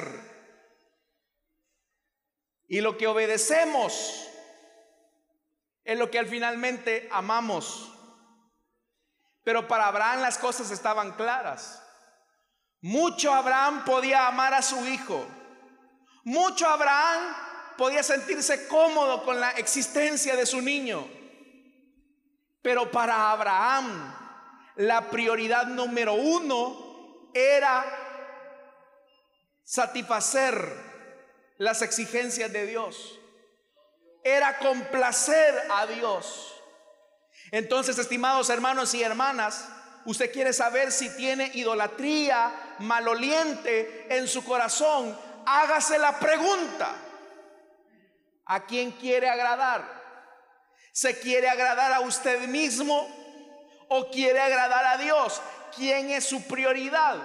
Y 2.70 2.80
lo 2.80 2.98
que 2.98 3.08
obedecemos 3.08 4.30
es 5.84 5.98
lo 5.98 6.10
que 6.10 6.20
al 6.20 6.28
finalmente 6.28 7.10
amamos. 7.12 7.90
Pero 9.44 9.68
para 9.68 9.88
Abraham 9.88 10.22
las 10.22 10.38
cosas 10.38 10.72
estaban 10.72 11.12
claras. 11.14 11.82
Mucho 12.82 13.34
Abraham 13.34 13.86
podía 13.86 14.28
amar 14.28 14.54
a 14.54 14.62
su 14.62 14.86
hijo. 14.88 15.26
Mucho 16.24 16.68
Abraham 16.68 17.36
podía 17.78 18.04
sentirse 18.04 18.68
cómodo 18.68 19.24
con 19.24 19.40
la 19.40 19.52
existencia 19.52 20.36
de 20.36 20.46
su 20.46 20.62
niño. 20.62 21.08
Pero 22.62 22.90
para 22.92 23.32
Abraham 23.32 24.16
la 24.76 25.10
prioridad 25.10 25.68
número 25.68 26.14
uno 26.14 27.30
era 27.34 27.86
satisfacer 29.64 30.56
las 31.58 31.82
exigencias 31.82 32.52
de 32.52 32.66
Dios. 32.66 33.20
Era 34.24 34.58
complacer 34.58 35.54
a 35.70 35.86
Dios. 35.86 36.53
Entonces, 37.54 38.00
estimados 38.00 38.50
hermanos 38.50 38.96
y 38.96 39.04
hermanas, 39.04 39.70
usted 40.06 40.34
quiere 40.34 40.54
saber 40.54 40.92
si 40.92 41.16
tiene 41.16 41.52
idolatría 41.54 42.52
maloliente 42.80 44.08
en 44.10 44.28
su 44.28 44.44
corazón, 44.44 45.16
hágase 45.46 46.00
la 46.00 46.18
pregunta. 46.18 46.96
¿A 48.48 48.66
quién 48.66 48.90
quiere 48.94 49.30
agradar? 49.30 49.86
¿Se 50.94 51.20
quiere 51.20 51.48
agradar 51.48 51.94
a 51.94 52.00
usted 52.00 52.48
mismo 52.48 53.08
o 53.88 54.10
quiere 54.10 54.40
agradar 54.40 54.86
a 54.86 54.98
Dios? 54.98 55.40
¿Quién 55.76 56.10
es 56.10 56.26
su 56.26 56.42
prioridad? 56.48 57.18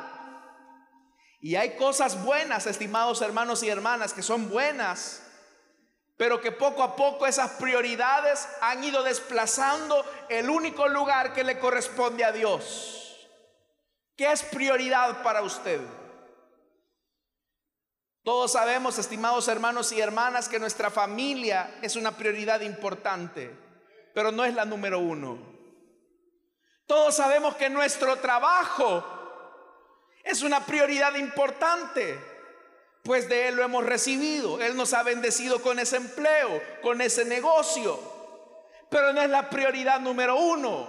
Y 1.41 1.57
hay 1.57 1.75
cosas 1.79 2.23
buenas, 2.23 2.67
estimados 2.67 3.23
hermanos 3.23 3.63
y 3.63 3.71
hermanas, 3.71 4.13
que 4.13 4.23
son 4.23 4.51
buenas, 4.51 5.23
pero 6.19 6.41
que 6.41 6.51
poco 6.51 6.83
a 6.83 6.97
poco 6.97 7.27
esas 7.27 7.53
prioridades 7.53 8.49
han 8.61 8.83
ido 8.83 9.05
desplazando 9.05 10.05
el 10.29 10.51
único 10.51 10.89
lugar 10.89 11.33
que 11.33 11.45
le 11.45 11.61
corresponde 11.61 12.25
a 12.25 12.33
Dios. 12.33 13.31
¿Qué 14.17 14.31
es 14.31 14.43
prioridad 14.43 15.23
para 15.23 15.43
usted? 15.43 15.81
Todos 18.25 18.53
sabemos, 18.53 18.99
estimados 18.99 19.47
hermanos 19.47 19.93
y 19.93 20.01
hermanas, 20.01 20.49
que 20.49 20.59
nuestra 20.59 20.91
familia 20.91 21.79
es 21.83 21.95
una 21.95 22.11
prioridad 22.11 22.63
importante, 22.63 23.57
pero 24.13 24.33
no 24.33 24.45
es 24.45 24.53
la 24.55 24.65
número 24.65 24.99
uno. 24.99 25.39
Todos 26.85 27.15
sabemos 27.15 27.55
que 27.55 27.71
nuestro 27.71 28.17
trabajo 28.17 29.05
es 30.25 30.43
una 30.43 30.67
prioridad 30.67 31.15
importante, 31.15 32.19
pues 33.09 33.27
de 33.27 33.49
Él 33.49 33.57
lo 33.57 33.65
hemos 33.65 33.87
recibido. 33.87 34.61
Él 34.61 34.77
nos 34.77 34.93
ha 34.93 35.03
bendecido 35.03 35.63
con 35.63 35.79
ese 35.79 35.97
empleo, 35.97 36.63
con 36.83 37.01
ese 37.01 37.25
negocio, 37.25 37.99
pero 38.91 39.15
no 39.15 39.23
es 39.23 39.31
la 39.31 39.49
prioridad 39.49 39.99
número 39.99 40.37
uno. 40.37 40.87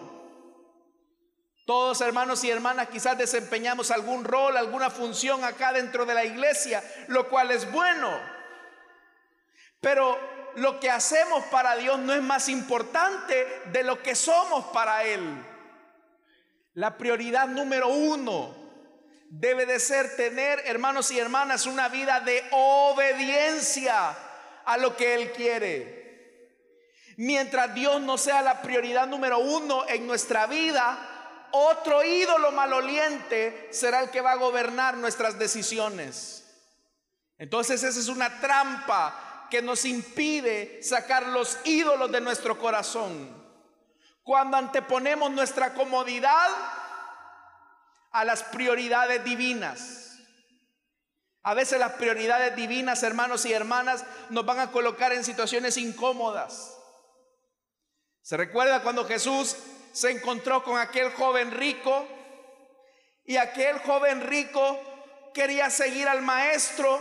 Todos 1.66 2.02
hermanos 2.02 2.44
y 2.44 2.50
hermanas 2.50 2.90
quizás 2.90 3.18
desempeñamos 3.18 3.90
algún 3.90 4.26
rol, 4.26 4.58
alguna 4.58 4.90
función 4.90 5.46
acá 5.46 5.72
dentro 5.72 6.06
de 6.06 6.14
la 6.14 6.26
iglesia, 6.26 6.84
lo 7.08 7.30
cual 7.30 7.52
es 7.52 7.72
bueno. 7.72 8.12
Pero 9.80 10.20
lo 10.56 10.78
que 10.82 10.90
hacemos 10.90 11.46
para 11.46 11.78
Dios 11.78 12.00
no 12.00 12.14
es 12.14 12.22
más 12.22 12.50
importante 12.50 13.48
de 13.72 13.84
lo 13.84 14.04
que 14.04 14.14
somos 14.14 14.66
para 14.74 15.06
Él. 15.06 15.22
La 16.74 16.98
prioridad 16.98 17.48
número 17.48 17.88
uno 17.88 18.59
debe 19.30 19.66
de 19.66 19.80
ser 19.80 20.16
tener, 20.16 20.62
hermanos 20.66 21.12
y 21.12 21.20
hermanas, 21.20 21.66
una 21.66 21.88
vida 21.88 22.20
de 22.20 22.44
obediencia 22.52 24.18
a 24.66 24.78
lo 24.78 24.98
que 24.98 25.14
Él 25.14 25.32
quiere. 25.32 26.00
Mientras 27.18 27.74
Dios 27.74 28.02
no 28.02 28.18
sea 28.18 28.42
la 28.42 28.62
prioridad 28.62 29.08
número 29.08 29.40
uno 29.40 29.88
en 29.88 30.08
nuestra 30.08 30.48
vida, 30.48 30.98
otro 31.52 32.04
ídolo 32.04 32.52
maloliente 32.52 33.70
será 33.72 34.02
el 34.02 34.10
que 34.10 34.22
va 34.22 34.34
a 34.34 34.38
gobernar 34.38 34.98
nuestras 34.98 35.38
decisiones. 35.38 36.46
Entonces 37.38 37.84
esa 37.84 38.00
es 38.00 38.08
una 38.08 38.40
trampa 38.40 39.48
que 39.50 39.62
nos 39.62 39.86
impide 39.86 40.82
sacar 40.84 41.28
los 41.28 41.58
ídolos 41.66 42.12
de 42.12 42.22
nuestro 42.22 42.58
corazón. 42.58 43.38
Cuando 44.24 44.58
anteponemos 44.58 45.32
nuestra 45.32 45.74
comodidad 45.74 46.48
a 48.12 48.26
las 48.26 48.44
prioridades 48.44 49.24
divinas. 49.24 50.18
A 51.44 51.54
veces 51.54 51.80
las 51.80 51.94
prioridades 51.94 52.56
divinas, 52.56 53.02
hermanos 53.04 53.46
y 53.46 53.54
hermanas, 53.54 54.06
nos 54.30 54.46
van 54.46 54.60
a 54.60 54.72
colocar 54.72 55.14
en 55.14 55.24
situaciones 55.24 55.78
incómodas. 55.78 56.78
Se 58.22 58.38
recuerda 58.38 58.84
cuando 58.84 59.06
Jesús 59.06 59.56
se 59.92 60.12
encontró 60.12 60.64
con 60.64 60.78
aquel 60.78 61.12
joven 61.14 61.52
rico 61.52 62.08
y 63.26 63.38
aquel 63.38 63.80
joven 63.80 64.22
rico 64.28 64.80
quería 65.34 65.70
seguir 65.70 66.08
al 66.08 66.22
maestro 66.22 67.00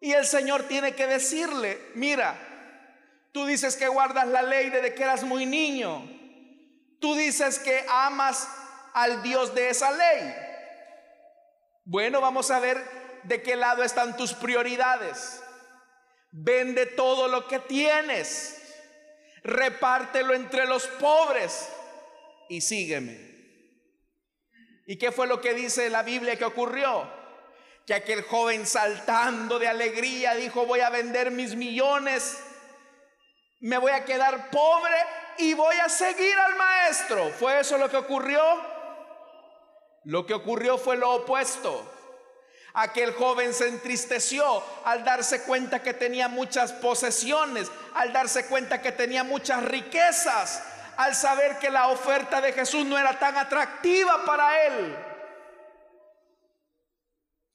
y 0.00 0.12
el 0.12 0.26
Señor 0.26 0.62
tiene 0.64 0.94
que 0.94 1.06
decirle, 1.06 1.90
mira, 1.94 2.38
tú 3.32 3.44
dices 3.46 3.76
que 3.76 3.88
guardas 3.88 4.28
la 4.28 4.42
ley 4.42 4.70
desde 4.70 4.94
que 4.94 5.02
eras 5.02 5.24
muy 5.24 5.44
niño, 5.44 6.08
tú 7.00 7.14
dices 7.16 7.58
que 7.58 7.84
amas 7.88 8.48
al 9.02 9.22
Dios 9.22 9.54
de 9.54 9.70
esa 9.70 9.92
ley. 9.92 10.34
Bueno, 11.84 12.20
vamos 12.20 12.50
a 12.50 12.58
ver 12.58 12.82
de 13.22 13.42
qué 13.42 13.54
lado 13.54 13.84
están 13.84 14.16
tus 14.16 14.34
prioridades. 14.34 15.40
Vende 16.32 16.84
todo 16.86 17.28
lo 17.28 17.46
que 17.46 17.60
tienes, 17.60 18.60
repártelo 19.42 20.34
entre 20.34 20.66
los 20.66 20.86
pobres 20.86 21.70
y 22.48 22.60
sígueme. 22.60 23.28
¿Y 24.86 24.98
qué 24.98 25.12
fue 25.12 25.26
lo 25.26 25.40
que 25.40 25.54
dice 25.54 25.88
la 25.90 26.02
Biblia 26.02 26.36
que 26.36 26.44
ocurrió? 26.44 27.08
Que 27.86 27.94
aquel 27.94 28.22
joven 28.22 28.66
saltando 28.66 29.58
de 29.58 29.68
alegría 29.68 30.34
dijo, 30.34 30.66
voy 30.66 30.80
a 30.80 30.90
vender 30.90 31.30
mis 31.30 31.54
millones, 31.54 32.38
me 33.60 33.78
voy 33.78 33.92
a 33.92 34.04
quedar 34.04 34.50
pobre 34.50 34.96
y 35.38 35.54
voy 35.54 35.76
a 35.76 35.88
seguir 35.88 36.36
al 36.36 36.56
maestro. 36.56 37.30
¿Fue 37.30 37.60
eso 37.60 37.78
lo 37.78 37.88
que 37.88 37.96
ocurrió? 37.96 38.77
Lo 40.08 40.24
que 40.24 40.32
ocurrió 40.32 40.78
fue 40.78 40.96
lo 40.96 41.16
opuesto. 41.16 41.84
Aquel 42.72 43.12
joven 43.12 43.52
se 43.52 43.68
entristeció 43.68 44.64
al 44.86 45.04
darse 45.04 45.42
cuenta 45.42 45.82
que 45.82 45.92
tenía 45.92 46.28
muchas 46.28 46.72
posesiones, 46.72 47.70
al 47.92 48.10
darse 48.14 48.46
cuenta 48.46 48.80
que 48.80 48.92
tenía 48.92 49.22
muchas 49.22 49.62
riquezas, 49.66 50.64
al 50.96 51.14
saber 51.14 51.58
que 51.58 51.68
la 51.68 51.88
oferta 51.88 52.40
de 52.40 52.54
Jesús 52.54 52.86
no 52.86 52.96
era 52.96 53.18
tan 53.18 53.36
atractiva 53.36 54.24
para 54.24 54.64
él. 54.64 54.96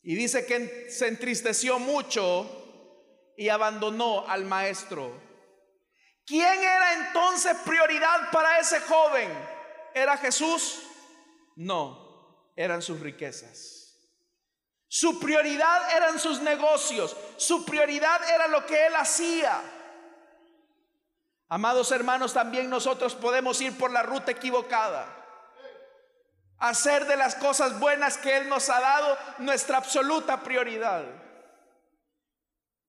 Y 0.03 0.13
dice 0.13 0.45
que 0.45 0.91
se 0.91 1.07
entristeció 1.07 1.79
mucho 1.79 3.33
y 3.35 3.49
abandonó 3.49 4.27
al 4.27 4.45
maestro. 4.45 5.11
¿Quién 6.23 6.59
era 6.59 7.07
entonces 7.07 7.57
prioridad 7.65 8.29
para 8.31 8.59
ese 8.59 8.79
joven? 8.81 9.27
¿Era 9.95 10.17
Jesús? 10.17 10.83
No 11.55 12.12
eran 12.55 12.81
sus 12.81 12.99
riquezas. 12.99 13.83
Su 14.87 15.19
prioridad 15.19 15.95
eran 15.95 16.19
sus 16.19 16.39
negocios. 16.41 17.15
Su 17.37 17.65
prioridad 17.65 18.21
era 18.29 18.47
lo 18.47 18.65
que 18.65 18.85
él 18.85 18.95
hacía. 18.95 19.61
Amados 21.49 21.91
hermanos, 21.91 22.33
también 22.33 22.69
nosotros 22.69 23.13
podemos 23.15 23.61
ir 23.61 23.77
por 23.77 23.91
la 23.91 24.01
ruta 24.03 24.31
equivocada. 24.31 25.07
Hacer 26.57 27.05
de 27.05 27.15
las 27.15 27.35
cosas 27.35 27.79
buenas 27.79 28.17
que 28.17 28.37
Él 28.37 28.49
nos 28.49 28.69
ha 28.69 28.79
dado 28.79 29.17
nuestra 29.39 29.77
absoluta 29.77 30.41
prioridad. 30.41 31.03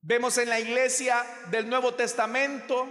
Vemos 0.00 0.38
en 0.38 0.48
la 0.48 0.60
iglesia 0.60 1.22
del 1.50 1.68
Nuevo 1.68 1.92
Testamento 1.92 2.86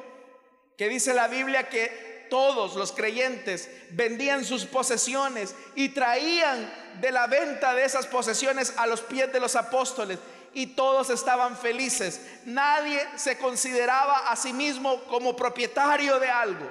que 0.77 0.89
dice 0.89 1.13
la 1.13 1.27
Biblia 1.27 1.69
que 1.69 2.12
todos 2.29 2.75
los 2.75 2.91
creyentes 2.91 3.69
vendían 3.91 4.45
sus 4.45 4.65
posesiones 4.65 5.55
y 5.75 5.89
traían 5.89 6.71
de 6.99 7.12
la 7.12 7.27
venta 7.27 7.73
de 7.73 7.86
esas 7.86 8.07
posesiones 8.07 8.73
a 8.77 8.88
los 8.88 9.01
pies 9.01 9.31
de 9.31 9.39
los 9.39 9.55
apóstoles 9.55 10.19
y 10.53 10.67
todos 10.67 11.09
estaban 11.09 11.57
felices. 11.57 12.21
Nadie 12.45 12.99
se 13.15 13.38
consideraba 13.38 14.29
a 14.29 14.36
sí 14.36 14.53
mismo 14.53 15.03
como 15.05 15.36
propietario 15.36 16.19
de 16.19 16.29
algo. 16.29 16.69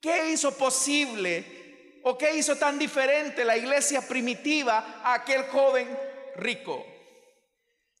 ¿Qué 0.00 0.30
hizo 0.30 0.52
posible 0.52 2.00
o 2.02 2.16
qué 2.16 2.36
hizo 2.36 2.56
tan 2.56 2.78
diferente 2.78 3.44
la 3.44 3.56
iglesia 3.56 4.00
primitiva 4.00 5.00
a 5.02 5.14
aquel 5.14 5.44
joven 5.48 5.98
rico? 6.36 6.84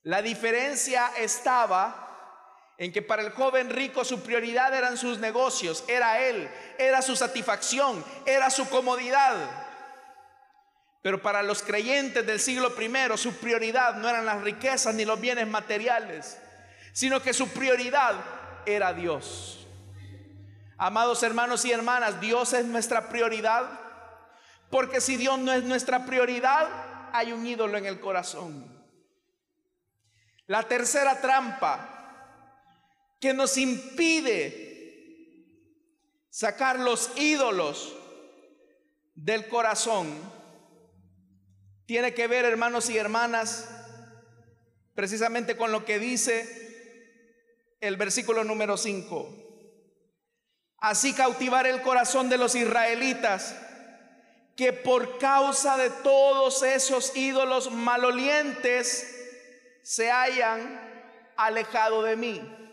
La 0.02 0.22
diferencia 0.22 1.12
estaba 1.18 2.05
en 2.78 2.92
que 2.92 3.02
para 3.02 3.22
el 3.22 3.30
joven 3.30 3.70
rico 3.70 4.04
su 4.04 4.22
prioridad 4.22 4.74
eran 4.74 4.98
sus 4.98 5.18
negocios, 5.18 5.84
era 5.88 6.20
él, 6.20 6.48
era 6.78 7.00
su 7.00 7.16
satisfacción, 7.16 8.04
era 8.26 8.50
su 8.50 8.68
comodidad. 8.68 9.34
Pero 11.00 11.22
para 11.22 11.42
los 11.42 11.62
creyentes 11.62 12.26
del 12.26 12.40
siglo 12.40 12.74
I 12.78 13.16
su 13.16 13.34
prioridad 13.36 13.94
no 13.94 14.08
eran 14.08 14.26
las 14.26 14.42
riquezas 14.42 14.94
ni 14.94 15.04
los 15.04 15.20
bienes 15.20 15.46
materiales, 15.46 16.38
sino 16.92 17.22
que 17.22 17.32
su 17.32 17.48
prioridad 17.48 18.14
era 18.66 18.92
Dios. 18.92 19.66
Amados 20.76 21.22
hermanos 21.22 21.64
y 21.64 21.72
hermanas, 21.72 22.20
Dios 22.20 22.52
es 22.52 22.66
nuestra 22.66 23.08
prioridad, 23.08 23.64
porque 24.68 25.00
si 25.00 25.16
Dios 25.16 25.38
no 25.38 25.52
es 25.52 25.62
nuestra 25.62 26.04
prioridad, 26.04 26.68
hay 27.12 27.32
un 27.32 27.46
ídolo 27.46 27.78
en 27.78 27.86
el 27.86 28.00
corazón. 28.00 28.76
La 30.46 30.64
tercera 30.64 31.20
trampa 31.20 32.05
que 33.20 33.34
nos 33.34 33.56
impide 33.56 34.64
sacar 36.30 36.78
los 36.78 37.10
ídolos 37.16 37.96
del 39.14 39.48
corazón 39.48 40.36
tiene 41.86 42.14
que 42.14 42.26
ver, 42.26 42.44
hermanos 42.44 42.90
y 42.90 42.98
hermanas, 42.98 43.68
precisamente 44.94 45.56
con 45.56 45.70
lo 45.70 45.84
que 45.84 46.00
dice 46.00 46.64
el 47.80 47.96
versículo 47.96 48.42
número 48.42 48.76
5. 48.76 49.44
Así 50.78 51.14
cautivar 51.14 51.66
el 51.66 51.80
corazón 51.82 52.28
de 52.28 52.38
los 52.38 52.56
israelitas, 52.56 53.56
que 54.56 54.72
por 54.72 55.18
causa 55.18 55.76
de 55.76 55.90
todos 55.90 56.64
esos 56.64 57.16
ídolos 57.16 57.70
malolientes 57.70 59.12
se 59.82 60.10
hayan 60.10 61.32
alejado 61.36 62.02
de 62.02 62.16
mí. 62.16 62.65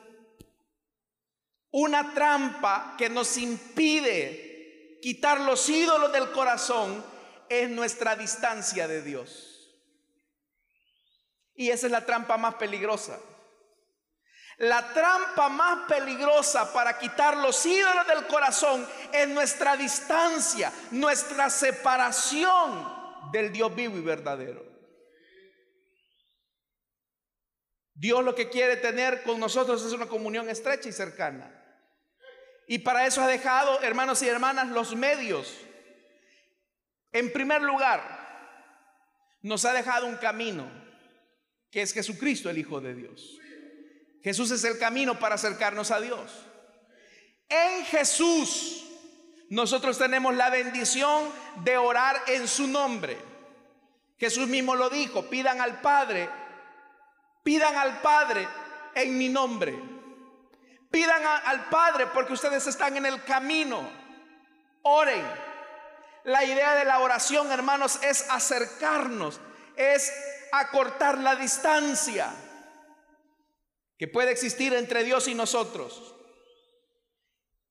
Una 1.73 2.13
trampa 2.13 2.93
que 2.99 3.09
nos 3.09 3.35
impide 3.35 4.99
quitar 5.01 5.41
los 5.41 5.67
ídolos 5.67 6.13
del 6.13 6.31
corazón 6.31 7.03
es 7.49 7.67
nuestra 7.67 8.15
distancia 8.15 8.87
de 8.87 9.01
Dios. 9.01 9.73
Y 11.55 11.71
esa 11.71 11.87
es 11.87 11.91
la 11.91 12.05
trampa 12.05 12.37
más 12.37 12.55
peligrosa. 12.55 13.19
La 14.57 14.93
trampa 14.93 15.49
más 15.49 15.87
peligrosa 15.87 16.71
para 16.71 16.99
quitar 16.99 17.37
los 17.37 17.65
ídolos 17.65 18.05
del 18.05 18.27
corazón 18.27 18.87
es 19.11 19.27
nuestra 19.29 19.75
distancia, 19.75 20.71
nuestra 20.91 21.49
separación 21.49 23.31
del 23.31 23.51
Dios 23.51 23.73
vivo 23.73 23.97
y 23.97 24.01
verdadero. 24.01 24.63
Dios 27.95 28.23
lo 28.23 28.35
que 28.35 28.49
quiere 28.49 28.77
tener 28.77 29.23
con 29.23 29.39
nosotros 29.39 29.83
es 29.83 29.91
una 29.91 30.05
comunión 30.05 30.47
estrecha 30.51 30.87
y 30.87 30.91
cercana. 30.91 31.61
Y 32.73 32.79
para 32.79 33.05
eso 33.05 33.21
ha 33.21 33.27
dejado, 33.27 33.83
hermanos 33.83 34.23
y 34.23 34.27
hermanas, 34.27 34.69
los 34.69 34.95
medios 34.95 35.53
en 37.11 37.31
primer 37.31 37.61
lugar, 37.61 38.01
nos 39.43 39.63
ha 39.65 39.73
dejado 39.73 40.07
un 40.07 40.17
camino, 40.17 40.65
que 41.69 41.83
es 41.83 41.93
Jesucristo, 41.93 42.49
el 42.49 42.57
Hijo 42.57 42.81
de 42.81 42.95
Dios. 42.95 43.37
Jesús 44.23 44.49
es 44.49 44.63
el 44.63 44.79
camino 44.79 45.19
para 45.19 45.35
acercarnos 45.35 45.91
a 45.91 46.01
Dios. 46.01 46.31
En 47.47 47.85
Jesús 47.85 48.85
nosotros 49.49 49.99
tenemos 49.99 50.33
la 50.33 50.49
bendición 50.49 51.29
de 51.63 51.77
orar 51.77 52.23
en 52.25 52.47
su 52.47 52.65
nombre. 52.65 53.19
Jesús 54.17 54.47
mismo 54.47 54.73
lo 54.73 54.89
dijo, 54.89 55.29
pidan 55.29 55.61
al 55.61 55.79
Padre, 55.79 56.27
pidan 57.43 57.75
al 57.75 58.01
Padre 58.01 58.47
en 58.95 59.15
mi 59.15 59.29
nombre. 59.29 59.92
Pidan 60.93 61.25
al 61.25 61.69
Padre 61.69 62.05
porque 62.05 62.33
ustedes 62.33 62.67
están 62.67 62.95
en 62.95 63.07
el 63.07 63.23
camino. 63.23 63.89
Oren 64.83 65.25
la 66.23 66.45
idea 66.45 66.75
de 66.75 66.85
la 66.85 66.99
oración, 66.99 67.51
hermanos, 67.51 67.99
es 68.03 68.29
acercarnos, 68.29 69.41
es 69.75 70.13
acortar 70.51 71.17
la 71.17 71.35
distancia 71.35 72.31
que 73.97 74.07
puede 74.07 74.31
existir 74.31 74.73
entre 74.73 75.03
Dios 75.03 75.27
y 75.27 75.33
nosotros. 75.33 76.15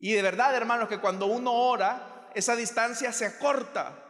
Y 0.01 0.15
de 0.15 0.23
verdad, 0.23 0.55
hermanos, 0.55 0.89
que 0.89 0.99
cuando 0.99 1.27
uno 1.27 1.53
ora, 1.53 2.29
esa 2.35 2.57
distancia 2.57 3.13
se 3.13 3.25
acorta. 3.25 4.05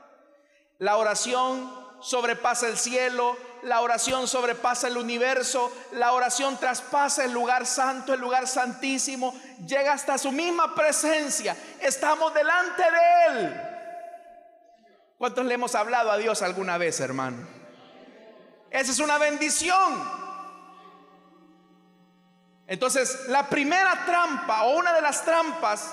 La 0.78 0.96
oración 0.96 1.70
sobrepasa 2.00 2.66
el 2.66 2.78
cielo, 2.78 3.36
la 3.62 3.80
oración 3.80 4.26
sobrepasa 4.26 4.88
el 4.88 4.96
universo, 4.96 5.72
la 5.92 6.12
oración 6.12 6.58
traspasa 6.58 7.24
el 7.24 7.32
lugar 7.32 7.64
santo, 7.64 8.12
el 8.12 8.20
lugar 8.20 8.48
santísimo, 8.48 9.34
llega 9.64 9.92
hasta 9.92 10.18
su 10.18 10.32
misma 10.32 10.74
presencia. 10.74 11.56
Estamos 11.80 12.34
delante 12.34 12.82
de 12.82 13.26
Él. 13.28 13.60
¿Cuántos 15.16 15.46
le 15.46 15.54
hemos 15.54 15.74
hablado 15.76 16.10
a 16.10 16.18
Dios 16.18 16.42
alguna 16.42 16.76
vez, 16.78 16.98
hermano? 16.98 17.46
Esa 18.70 18.90
es 18.90 18.98
una 18.98 19.18
bendición. 19.18 20.22
Entonces, 22.66 23.28
la 23.28 23.48
primera 23.48 24.04
trampa 24.04 24.64
o 24.64 24.78
una 24.78 24.92
de 24.92 25.02
las 25.02 25.24
trampas 25.24 25.92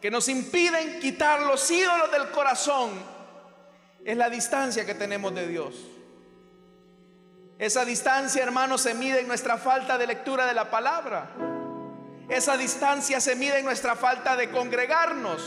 que 0.00 0.10
nos 0.10 0.28
impiden 0.28 1.00
quitar 1.00 1.42
los 1.42 1.70
ídolos 1.70 2.10
del 2.10 2.30
corazón 2.30 2.90
es 4.04 4.16
la 4.16 4.30
distancia 4.30 4.86
que 4.86 4.94
tenemos 4.94 5.34
de 5.34 5.46
Dios. 5.46 5.74
Esa 7.58 7.84
distancia, 7.84 8.42
hermano, 8.42 8.78
se 8.78 8.94
mide 8.94 9.20
en 9.20 9.28
nuestra 9.28 9.58
falta 9.58 9.98
de 9.98 10.06
lectura 10.06 10.46
de 10.46 10.54
la 10.54 10.70
palabra. 10.70 11.30
Esa 12.28 12.56
distancia 12.56 13.20
se 13.20 13.36
mide 13.36 13.58
en 13.58 13.64
nuestra 13.64 13.94
falta 13.94 14.36
de 14.36 14.50
congregarnos. 14.50 15.42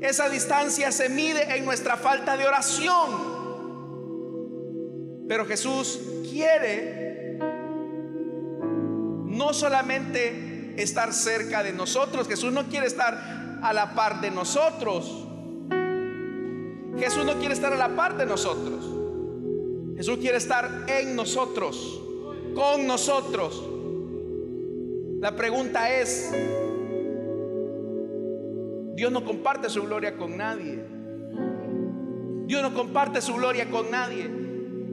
Esa 0.00 0.28
distancia 0.28 0.90
se 0.92 1.08
mide 1.08 1.56
en 1.56 1.64
nuestra 1.64 1.96
falta 1.96 2.36
de 2.36 2.46
oración. 2.46 3.32
Pero 5.28 5.46
Jesús 5.46 6.00
quiere 6.30 7.38
no 9.26 9.54
solamente 9.54 10.74
estar 10.76 11.12
cerca 11.12 11.62
de 11.62 11.72
nosotros, 11.72 12.28
Jesús 12.28 12.52
no 12.52 12.64
quiere 12.64 12.86
estar 12.86 13.60
a 13.62 13.72
la 13.72 13.94
par 13.94 14.20
de 14.20 14.30
nosotros. 14.30 15.28
Jesús 16.98 17.24
no 17.24 17.38
quiere 17.38 17.54
estar 17.54 17.72
a 17.72 17.76
la 17.76 17.96
par 17.96 18.16
de 18.16 18.26
nosotros. 18.26 18.91
Jesús 19.96 20.18
quiere 20.18 20.38
estar 20.38 20.86
en 20.88 21.14
nosotros, 21.14 22.02
con 22.54 22.86
nosotros. 22.86 23.62
La 25.20 25.36
pregunta 25.36 25.90
es, 25.90 26.32
Dios 28.94 29.12
no 29.12 29.24
comparte 29.24 29.68
su 29.70 29.82
gloria 29.82 30.16
con 30.16 30.36
nadie. 30.36 30.82
Dios 32.46 32.62
no 32.62 32.74
comparte 32.74 33.20
su 33.20 33.34
gloria 33.34 33.70
con 33.70 33.90
nadie. 33.90 34.30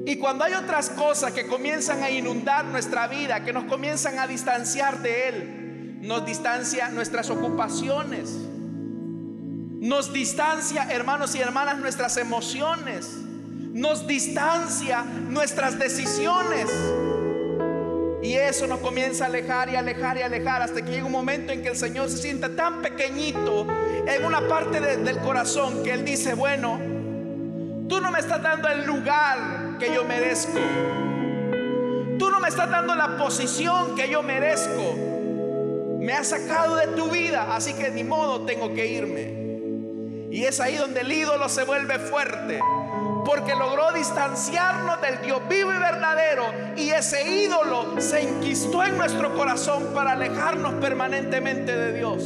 Y 0.06 0.18
cuando 0.18 0.44
hay 0.44 0.54
otras 0.54 0.90
cosas 0.90 1.34
que 1.34 1.48
comienzan 1.48 2.04
a 2.04 2.10
inundar 2.10 2.66
nuestra 2.66 3.08
vida, 3.08 3.44
que 3.44 3.54
nos 3.54 3.66
comienzan 3.66 4.18
a 4.20 4.28
distanciar 4.28 5.02
de 5.02 5.28
Él, 5.28 6.00
nos 6.02 6.26
distancia 6.26 6.90
nuestras 6.90 7.30
ocupaciones, 7.30 8.32
nos 9.80 10.14
distancia, 10.14 10.88
hermanos 10.92 11.36
y 11.36 11.42
hermanas, 11.42 11.78
nuestras 11.80 12.18
emociones, 12.18 13.18
nos 13.74 14.08
distancia 14.08 15.04
nuestras 15.04 15.78
decisiones. 15.78 16.70
Y 18.22 18.34
eso 18.34 18.68
nos 18.68 18.80
comienza 18.80 19.26
a 19.26 19.28
alejar 19.28 19.70
y 19.70 19.76
alejar 19.76 20.18
y 20.18 20.22
alejar 20.22 20.62
hasta 20.62 20.82
que 20.82 20.92
llega 20.92 21.06
un 21.06 21.12
momento 21.12 21.54
en 21.54 21.62
que 21.62 21.70
el 21.70 21.78
Señor 21.78 22.10
se 22.10 22.18
sienta 22.18 22.50
tan 22.50 22.82
pequeñito 22.82 23.66
en 24.06 24.26
una 24.26 24.48
parte 24.48 24.82
del 24.82 25.18
corazón 25.20 25.84
que 25.84 25.94
Él 25.94 26.04
dice, 26.04 26.34
bueno, 26.34 26.80
tú 27.88 28.02
no 28.02 28.12
me 28.12 28.20
estás 28.20 28.42
dando 28.42 28.68
el 28.68 28.86
lugar 28.86 29.78
que 29.80 29.94
yo 29.94 30.04
merezco. 30.04 30.60
Tú 32.18 32.30
no 32.30 32.42
me 32.42 32.50
estás 32.50 32.70
dando 32.70 32.94
la 32.96 33.18
posición 33.18 33.96
que 33.96 34.10
yo 34.10 34.22
merezco. 34.22 34.96
Me 36.00 36.12
has 36.14 36.28
sacado 36.28 36.76
de 36.76 36.88
tu 36.88 37.10
vida, 37.10 37.56
así 37.56 37.74
que 37.74 37.90
ni 37.90 38.04
modo 38.04 38.42
tengo 38.42 38.74
que 38.74 38.86
irme. 38.86 39.40
Y 40.32 40.44
es 40.44 40.60
ahí 40.60 40.76
donde 40.76 41.02
el 41.02 41.12
ídolo 41.12 41.48
se 41.48 41.64
vuelve 41.64 42.00
fuerte 42.00 42.60
porque 43.30 43.56
logró 43.56 43.92
distanciarnos 43.92 45.00
del 45.02 45.22
Dios 45.22 45.40
vivo 45.48 45.72
y 45.72 45.78
verdadero 45.78 46.46
y 46.76 46.90
ese 46.90 47.30
ídolo 47.30 48.02
se 48.02 48.24
inquistó 48.24 48.84
en 48.84 48.98
nuestro 48.98 49.36
corazón 49.36 49.92
para 49.94 50.14
alejarnos 50.14 50.74
permanentemente 50.82 51.78
de 51.78 51.94
Dios. 51.94 52.24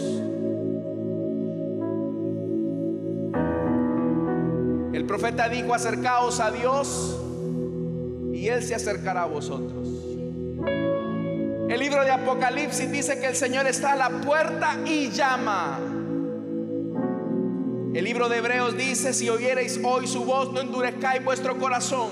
El 4.93 5.05
profeta 5.05 5.49
dijo, 5.49 5.73
acercaos 5.73 6.39
a 6.39 6.51
Dios 6.51 7.19
y 8.31 8.47
Él 8.47 8.63
se 8.63 8.73
acercará 8.73 9.23
a 9.23 9.25
vosotros. 9.25 9.85
El 11.67 11.79
libro 11.81 12.05
de 12.05 12.11
Apocalipsis 12.11 12.89
dice 12.89 13.19
que 13.19 13.27
el 13.27 13.35
Señor 13.35 13.67
está 13.67 13.91
a 13.91 13.95
la 13.97 14.09
puerta 14.09 14.77
y 14.85 15.09
llama. 15.09 15.81
El 17.93 18.05
libro 18.05 18.27
de 18.27 18.37
Hebreos 18.37 18.75
dice, 18.75 19.13
si 19.13 19.29
oyereis 19.29 19.79
hoy 19.83 20.07
su 20.07 20.25
voz, 20.25 20.51
no 20.51 20.61
endurezcáis 20.61 21.23
vuestro 21.23 21.59
corazón. 21.59 22.09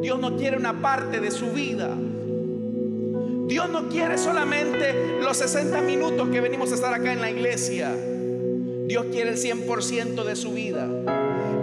Dios 0.00 0.18
no 0.18 0.34
quiere 0.38 0.56
una 0.56 0.80
parte 0.80 1.20
de 1.20 1.30
su 1.30 1.52
vida. 1.52 1.94
Dios 3.48 3.68
no 3.68 3.90
quiere 3.90 4.16
solamente 4.16 5.18
los 5.20 5.36
60 5.36 5.82
minutos 5.82 6.30
que 6.30 6.40
venimos 6.40 6.72
a 6.72 6.74
estar 6.74 6.94
acá 6.94 7.12
en 7.12 7.20
la 7.20 7.30
iglesia. 7.30 7.94
Dios 8.86 9.04
quiere 9.12 9.32
el 9.32 9.36
100% 9.36 10.24
de 10.24 10.34
su 10.34 10.54
vida. 10.54 10.88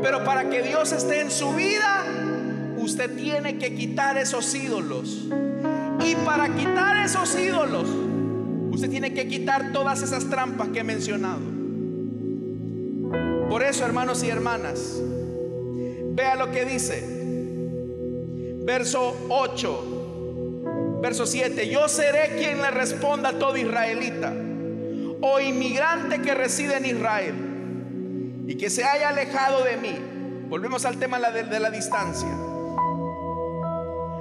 Pero 0.03 0.23
para 0.23 0.51
que 0.51 0.61
Dios 0.61 0.91
esté 0.91 1.21
en 1.21 1.31
su 1.31 1.51
vida, 1.55 2.05
usted 2.77 3.15
tiene 3.15 3.57
que 3.57 3.73
quitar 3.73 4.19
esos 4.19 4.53
ídolos. 4.53 5.25
Y 6.05 6.15
para 6.23 6.53
quitar 6.55 7.03
esos 7.03 7.35
ídolos, 7.39 7.87
usted 8.79 8.91
tiene 8.91 9.13
que 9.13 9.27
quitar 9.27 9.73
todas 9.73 10.01
esas 10.03 10.29
trampas 10.29 10.69
que 10.69 10.79
he 10.79 10.83
mencionado. 10.85 11.41
Por 13.49 13.61
eso, 13.61 13.83
hermanos 13.83 14.23
y 14.23 14.29
hermanas, 14.29 15.01
vea 16.13 16.35
lo 16.37 16.49
que 16.49 16.63
dice. 16.63 17.03
Verso 18.63 19.17
8, 19.27 20.99
verso 21.01 21.25
7. 21.25 21.67
Yo 21.67 21.89
seré 21.89 22.37
quien 22.37 22.61
le 22.61 22.71
responda 22.71 23.31
a 23.31 23.33
todo 23.33 23.57
israelita 23.57 24.33
o 25.19 25.41
inmigrante 25.41 26.21
que 26.21 26.33
reside 26.33 26.77
en 26.77 26.85
Israel 26.85 27.35
y 28.47 28.55
que 28.55 28.69
se 28.69 28.85
haya 28.85 29.09
alejado 29.09 29.61
de 29.65 29.75
mí. 29.75 29.99
Volvemos 30.47 30.85
al 30.85 30.95
tema 30.95 31.19
de, 31.19 31.59
la 31.59 31.69
distancia 31.69 32.29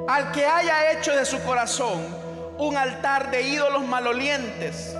al 0.08 0.32
que 0.32 0.44
haya 0.44 0.90
hecho 0.90 1.14
de 1.14 1.24
su 1.24 1.40
corazón 1.44 2.00
un 2.58 2.76
altar 2.76 3.30
de 3.30 3.42
ídolos 3.42 3.86
malolientes 3.86 4.96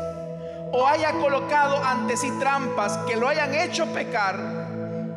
o 0.73 0.87
haya 0.87 1.13
colocado 1.13 1.83
ante 1.83 2.17
sí 2.17 2.31
trampas 2.39 2.99
que 3.09 3.17
lo 3.17 3.29
hayan 3.29 3.55
hecho 3.55 3.87
pecar 3.87 4.59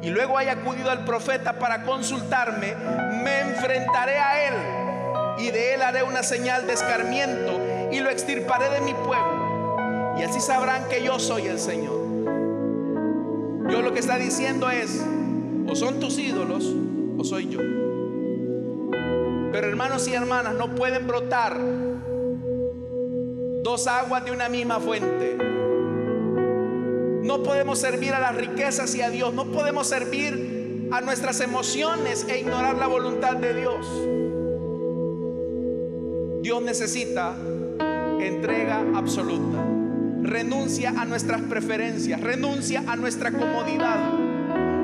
y 0.02 0.10
luego 0.10 0.38
haya 0.38 0.54
acudido 0.54 0.90
al 0.90 1.06
profeta 1.06 1.60
para 1.60 1.84
consultarme, 1.84 2.74
me 3.24 3.42
enfrentaré 3.42 4.18
a 4.18 4.48
él 4.48 4.54
y 5.40 5.52
de 5.52 5.76
él 5.76 5.82
haré 5.82 6.04
una 6.04 6.24
señal 6.24 6.66
de 6.66 6.74
escarmiento 6.74 7.60
y 7.92 8.00
lo 8.00 8.10
extirparé 8.10 8.70
de 8.70 8.82
mi 8.82 8.94
pueblo. 8.94 10.16
Y 10.18 10.24
así 10.24 10.40
sabrán 10.40 10.88
que 10.88 11.04
yo 11.04 11.20
soy 11.20 11.48
el 11.48 11.60
Señor. 11.60 12.02
Yo 13.70 13.82
lo 13.82 13.94
que 13.94 14.00
está 14.00 14.18
diciendo 14.18 14.70
es, 14.70 15.04
o 15.68 15.76
son 15.76 16.00
tus 16.00 16.18
ídolos 16.18 16.66
o 17.18 17.24
soy 17.24 17.50
yo. 17.50 17.60
Pero 19.52 19.68
hermanos 19.68 20.08
y 20.08 20.14
hermanas, 20.14 20.54
no 20.56 20.76
pueden 20.76 21.08
brotar 21.08 21.58
dos 23.62 23.88
aguas 23.88 24.26
de 24.26 24.32
una 24.32 24.50
misma 24.50 24.80
fuente. 24.80 25.38
No 27.24 27.44
podemos 27.44 27.80
servir 27.80 28.14
a 28.14 28.20
las 28.20 28.36
riquezas 28.36 28.94
y 28.96 29.02
a 29.02 29.10
Dios. 29.10 29.34
No 29.34 29.46
podemos 29.46 29.88
servir 29.88 30.90
a 30.92 31.02
nuestras 31.02 31.40
emociones 31.40 32.26
e 32.28 32.40
ignorar 32.40 32.78
la 32.78 32.88
voluntad 32.88 33.38
de 33.38 33.54
Dios. 33.54 33.88
Dios 36.42 36.62
necesita 36.64 37.36
entrega 38.20 38.84
absoluta. 38.96 39.64
Renuncia 40.24 40.94
a 40.98 41.06
nuestras 41.06 41.42
preferencias, 41.42 42.20
renuncia 42.22 42.84
a 42.88 42.96
nuestra 42.96 43.32
comodidad, 43.32 43.98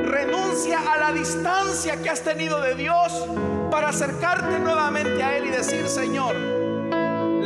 renuncia 0.03 0.79
a 0.91 0.97
la 0.97 1.13
distancia 1.13 2.01
que 2.01 2.09
has 2.09 2.21
tenido 2.21 2.61
de 2.61 2.75
Dios 2.75 3.27
para 3.69 3.89
acercarte 3.89 4.59
nuevamente 4.59 5.21
a 5.21 5.37
Él 5.37 5.45
y 5.47 5.49
decir, 5.49 5.87
Señor, 5.87 6.56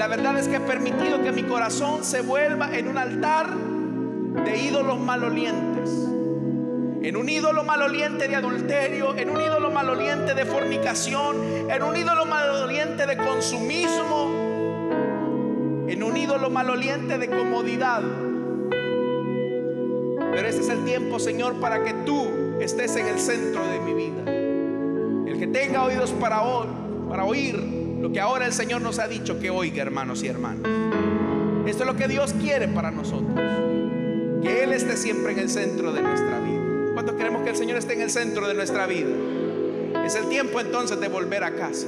la 0.02 0.08
verdad 0.08 0.40
es 0.40 0.48
que 0.48 0.56
he 0.56 0.60
permitido 0.60 1.22
que 1.22 1.32
mi 1.32 1.44
corazón 1.44 2.04
se 2.04 2.22
vuelva 2.22 2.76
en 2.76 2.88
un 2.88 2.98
altar 2.98 3.52
de 3.52 4.58
ídolos 4.58 5.00
malolientes. 5.00 5.92
En 7.04 7.16
un 7.16 7.30
ídolo 7.30 7.64
maloliente 7.64 8.28
de 8.28 8.36
adulterio, 8.36 9.16
en 9.16 9.30
un 9.30 9.40
ídolo 9.40 9.70
maloliente 9.70 10.34
de 10.34 10.44
fornicación, 10.44 11.70
en 11.70 11.84
un 11.84 11.96
ídolo 11.96 12.26
maloliente 12.26 13.06
de 13.06 13.16
consumismo, 13.16 14.32
en 15.88 16.02
un 16.02 16.18
ídolo 16.18 16.50
maloliente 16.50 17.20
de 17.20 17.30
comodidad. 17.30 18.02
Pero 20.32 20.48
este 20.48 20.62
es 20.62 20.70
el 20.70 20.84
tiempo, 20.84 21.20
Señor, 21.20 21.60
para 21.60 21.84
que 21.84 21.94
tú 22.08 22.28
estés 22.60 22.96
en 22.96 23.08
el 23.08 23.20
centro 23.20 23.64
de 23.68 23.80
mi 23.82 23.94
vida 23.94 24.24
que 25.38 25.48
tenga 25.48 25.84
oídos 25.84 26.12
para, 26.14 26.42
para 27.08 27.24
oír 27.24 27.81
lo 28.02 28.12
que 28.12 28.20
ahora 28.20 28.48
el 28.48 28.54
Señor 28.54 28.82
nos 28.82 28.98
ha 28.98 29.08
dicho 29.08 29.40
que 29.40 29.52
oiga, 29.52 29.84
hermanos 29.84 30.24
y 30.24 30.28
hermanas. 30.28 30.68
Esto 31.68 31.84
es 31.84 31.88
lo 31.88 31.96
que 31.96 32.08
Dios 32.08 32.34
quiere 32.34 32.68
para 32.68 32.90
nosotros. 32.90 33.40
Que 34.42 34.64
Él 34.64 34.74
esté 34.74 34.98
siempre 34.98 35.34
en 35.34 35.40
el 35.40 35.50
centro 35.50 35.94
de 35.94 36.02
nuestra 36.02 36.40
vida. 36.40 36.94
¿Cuántos 36.94 37.16
queremos 37.16 37.44
que 37.44 37.52
el 37.52 37.56
Señor 37.56 37.78
esté 37.78 37.94
en 37.94 38.02
el 38.02 38.10
centro 38.10 38.48
de 38.48 38.56
nuestra 38.56 38.88
vida? 38.88 39.12
Es 40.04 40.16
el 40.16 40.28
tiempo 40.30 40.60
entonces 40.60 41.00
de 41.00 41.08
volver 41.10 41.44
a 41.44 41.54
casa. 41.56 41.88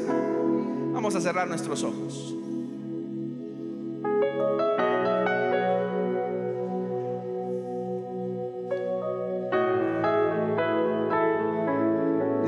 Vamos 0.94 1.16
a 1.16 1.22
cerrar 1.22 1.48
nuestros 1.48 1.84
ojos. 1.84 2.36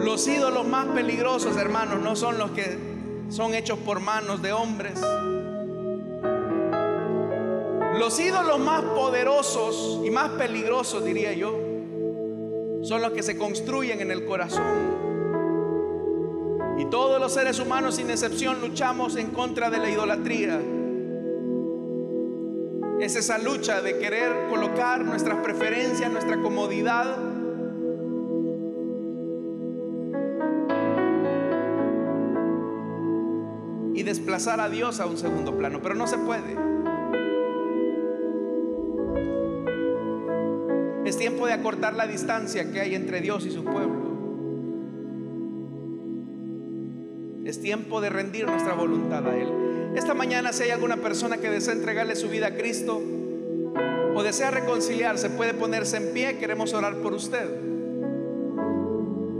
Los 0.03 0.27
ídolos 0.27 0.67
más 0.67 0.85
peligrosos, 0.89 1.57
hermanos, 1.57 1.99
no 2.01 2.15
son 2.15 2.37
los 2.37 2.51
que 2.51 2.94
son 3.35 3.53
hechos 3.53 3.77
por 3.79 3.99
manos 3.99 4.41
de 4.41 4.53
hombres. 4.53 4.97
Los 7.99 8.17
ídolos 8.17 8.59
más 8.59 8.81
poderosos 8.81 9.99
y 10.05 10.09
más 10.09 10.29
peligrosos, 10.31 11.03
diría 11.03 11.33
yo, 11.33 11.51
son 12.81 13.01
los 13.01 13.11
que 13.11 13.21
se 13.23 13.37
construyen 13.37 13.99
en 13.99 14.11
el 14.11 14.23
corazón. 14.23 14.63
Y 16.79 16.85
todos 16.85 17.19
los 17.19 17.33
seres 17.33 17.59
humanos, 17.59 17.95
sin 17.95 18.09
excepción, 18.09 18.61
luchamos 18.61 19.17
en 19.17 19.31
contra 19.31 19.69
de 19.69 19.79
la 19.79 19.89
idolatría. 19.89 20.61
Es 23.01 23.17
esa 23.17 23.37
lucha 23.37 23.81
de 23.81 23.97
querer 23.97 24.47
colocar 24.49 25.03
nuestras 25.03 25.39
preferencias, 25.39 26.09
nuestra 26.09 26.41
comodidad 26.41 27.17
desplazar 34.05 34.59
a 34.61 34.69
Dios 34.69 34.99
a 34.99 35.05
un 35.05 35.17
segundo 35.17 35.57
plano, 35.57 35.81
pero 35.81 35.95
no 35.95 36.07
se 36.07 36.17
puede. 36.17 36.55
Es 41.05 41.17
tiempo 41.17 41.45
de 41.45 41.53
acortar 41.53 41.93
la 41.93 42.07
distancia 42.07 42.71
que 42.71 42.79
hay 42.79 42.95
entre 42.95 43.21
Dios 43.21 43.45
y 43.45 43.51
su 43.51 43.63
pueblo. 43.63 44.15
Es 47.45 47.61
tiempo 47.61 48.01
de 48.01 48.09
rendir 48.09 48.47
nuestra 48.47 48.73
voluntad 48.73 49.27
a 49.27 49.37
Él. 49.37 49.47
Esta 49.95 50.13
mañana 50.13 50.51
si 50.51 50.63
hay 50.63 50.71
alguna 50.71 50.97
persona 50.97 51.37
que 51.37 51.49
desea 51.49 51.73
entregarle 51.73 52.15
su 52.15 52.27
vida 52.27 52.47
a 52.47 52.55
Cristo 52.55 53.01
o 54.15 54.23
desea 54.23 54.49
reconciliarse, 54.49 55.29
puede 55.29 55.53
ponerse 55.53 55.97
en 55.97 56.13
pie. 56.13 56.37
Queremos 56.37 56.73
orar 56.73 56.95
por 56.97 57.13
usted. 57.13 57.74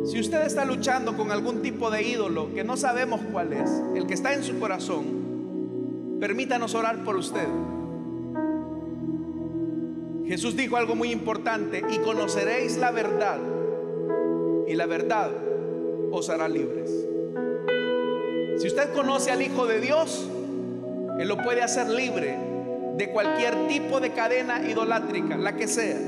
Si 0.06 0.20
usted 0.20 0.45
está 0.45 0.66
luchando 0.66 1.18
con 1.18 1.32
algún 1.32 1.64
tipo 1.64 1.89
de 1.89 2.03
ídolo 2.03 2.53
que 2.53 2.64
no 2.64 2.78
sabemos 2.78 3.22
cuál 3.32 3.53
es, 3.53 3.70
el 3.95 4.06
que 4.06 4.14
está 4.14 4.34
en 4.34 4.43
su 4.43 4.60
corazón, 4.60 6.18
permítanos 6.20 6.76
orar 6.76 7.03
por 7.03 7.16
usted. 7.16 7.47
Jesús 10.28 10.56
dijo 10.56 10.78
algo 10.78 10.95
muy 10.95 11.12
importante, 11.12 11.84
y 11.89 11.97
conoceréis 11.99 12.78
la 12.78 12.91
verdad, 12.91 13.39
y 14.68 14.76
la 14.76 14.86
verdad 14.86 15.32
os 16.12 16.30
hará 16.30 16.47
libres. 16.47 16.91
Si 18.58 18.68
usted 18.68 18.93
conoce 18.93 19.32
al 19.32 19.41
Hijo 19.41 19.66
de 19.66 19.82
Dios, 19.82 20.30
Él 21.20 21.28
lo 21.28 21.38
puede 21.38 21.64
hacer 21.64 21.89
libre 21.89 22.38
de 22.95 23.10
cualquier 23.10 23.68
tipo 23.68 23.99
de 23.99 24.12
cadena 24.12 24.70
idolátrica, 24.70 25.36
la 25.38 25.56
que 25.56 25.68
sea. 25.68 25.99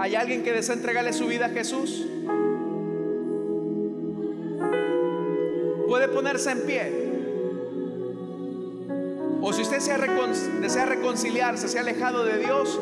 ¿Hay 0.00 0.14
alguien 0.14 0.42
que 0.42 0.52
desea 0.54 0.76
entregarle 0.76 1.12
su 1.12 1.26
vida 1.26 1.44
a 1.44 1.48
Jesús? 1.50 2.06
Puede 5.86 6.08
ponerse 6.08 6.52
en 6.52 6.60
pie. 6.62 7.10
O 9.42 9.52
si 9.52 9.60
usted 9.60 9.76
desea 10.62 10.86
reconciliarse, 10.86 11.68
se 11.68 11.76
ha 11.76 11.82
alejado 11.82 12.24
de 12.24 12.38
Dios, 12.38 12.80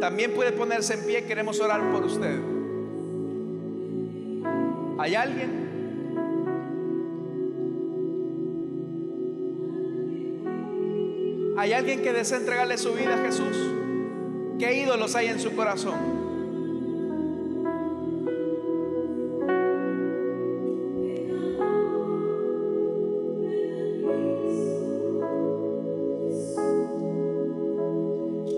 también 0.00 0.32
puede 0.32 0.52
ponerse 0.52 0.94
en 0.94 1.06
pie. 1.06 1.24
Queremos 1.24 1.58
orar 1.58 1.90
por 1.90 2.04
usted. 2.04 2.38
¿Hay 4.98 5.16
alguien? 5.16 5.70
¿Hay 11.58 11.72
alguien 11.72 12.00
que 12.00 12.12
desea 12.12 12.38
entregarle 12.38 12.78
su 12.78 12.92
vida 12.92 13.14
a 13.14 13.18
Jesús? 13.18 13.56
¿Qué 14.60 14.80
ídolos 14.80 15.16
hay 15.16 15.26
en 15.26 15.40
su 15.40 15.56
corazón? 15.56 16.19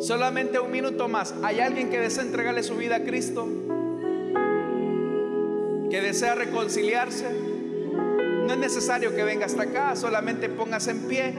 Solamente 0.03 0.59
un 0.59 0.73
minuto 0.73 1.07
más. 1.07 1.33
¿Hay 1.45 1.61
alguien 1.61 1.89
que 1.89 2.01
desea 2.01 2.25
entregarle 2.25 2.65
su 2.65 2.75
vida 2.75 2.97
a 2.97 3.05
Cristo? 3.05 3.47
¿Que 5.89 6.01
desea 6.01 6.35
reconciliarse? 6.35 7.31
No 7.31 8.53
es 8.53 8.59
necesario 8.59 9.15
que 9.15 9.23
venga 9.23 9.47
hasta 9.47 9.63
acá, 9.63 9.95
solamente 9.95 10.49
póngase 10.49 10.91
en 10.91 11.07
pie. 11.07 11.35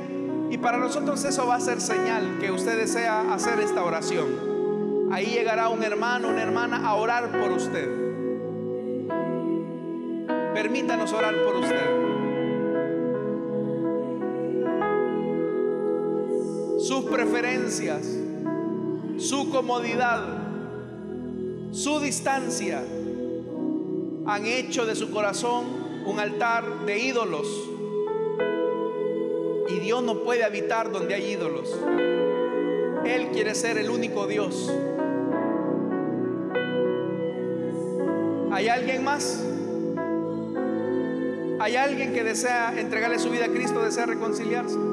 Y 0.49 0.57
para 0.59 0.77
nosotros 0.77 1.25
eso 1.25 1.45
va 1.45 1.55
a 1.55 1.59
ser 1.59 1.81
señal 1.81 2.37
que 2.39 2.51
usted 2.51 2.77
desea 2.77 3.33
hacer 3.33 3.59
esta 3.59 3.83
oración. 3.83 5.09
Ahí 5.11 5.25
llegará 5.25 5.67
un 5.67 5.83
hermano, 5.83 6.29
una 6.29 6.41
hermana 6.41 6.87
a 6.87 6.95
orar 6.95 7.37
por 7.37 7.51
usted. 7.51 7.89
Permítanos 10.53 11.11
orar 11.11 11.35
por 11.43 11.55
usted. 11.57 12.03
Sus 16.79 17.03
preferencias 17.05 18.22
su 19.23 19.49
comodidad, 19.49 20.21
su 21.71 22.01
distancia, 22.01 22.83
han 24.25 24.45
hecho 24.45 24.85
de 24.85 24.95
su 24.95 25.11
corazón 25.11 26.03
un 26.05 26.19
altar 26.19 26.85
de 26.85 26.99
ídolos. 26.99 27.47
Y 29.69 29.79
Dios 29.79 30.03
no 30.03 30.23
puede 30.23 30.43
habitar 30.43 30.91
donde 30.91 31.13
hay 31.13 31.31
ídolos. 31.31 31.73
Él 33.05 33.29
quiere 33.31 33.55
ser 33.55 33.77
el 33.77 33.89
único 33.89 34.27
Dios. 34.27 34.69
¿Hay 38.51 38.67
alguien 38.67 39.05
más? 39.05 39.41
¿Hay 41.59 41.77
alguien 41.77 42.13
que 42.13 42.25
desea 42.25 42.77
entregarle 42.77 43.19
su 43.19 43.29
vida 43.29 43.45
a 43.45 43.49
Cristo, 43.49 43.81
desea 43.81 44.05
reconciliarse? 44.05 44.92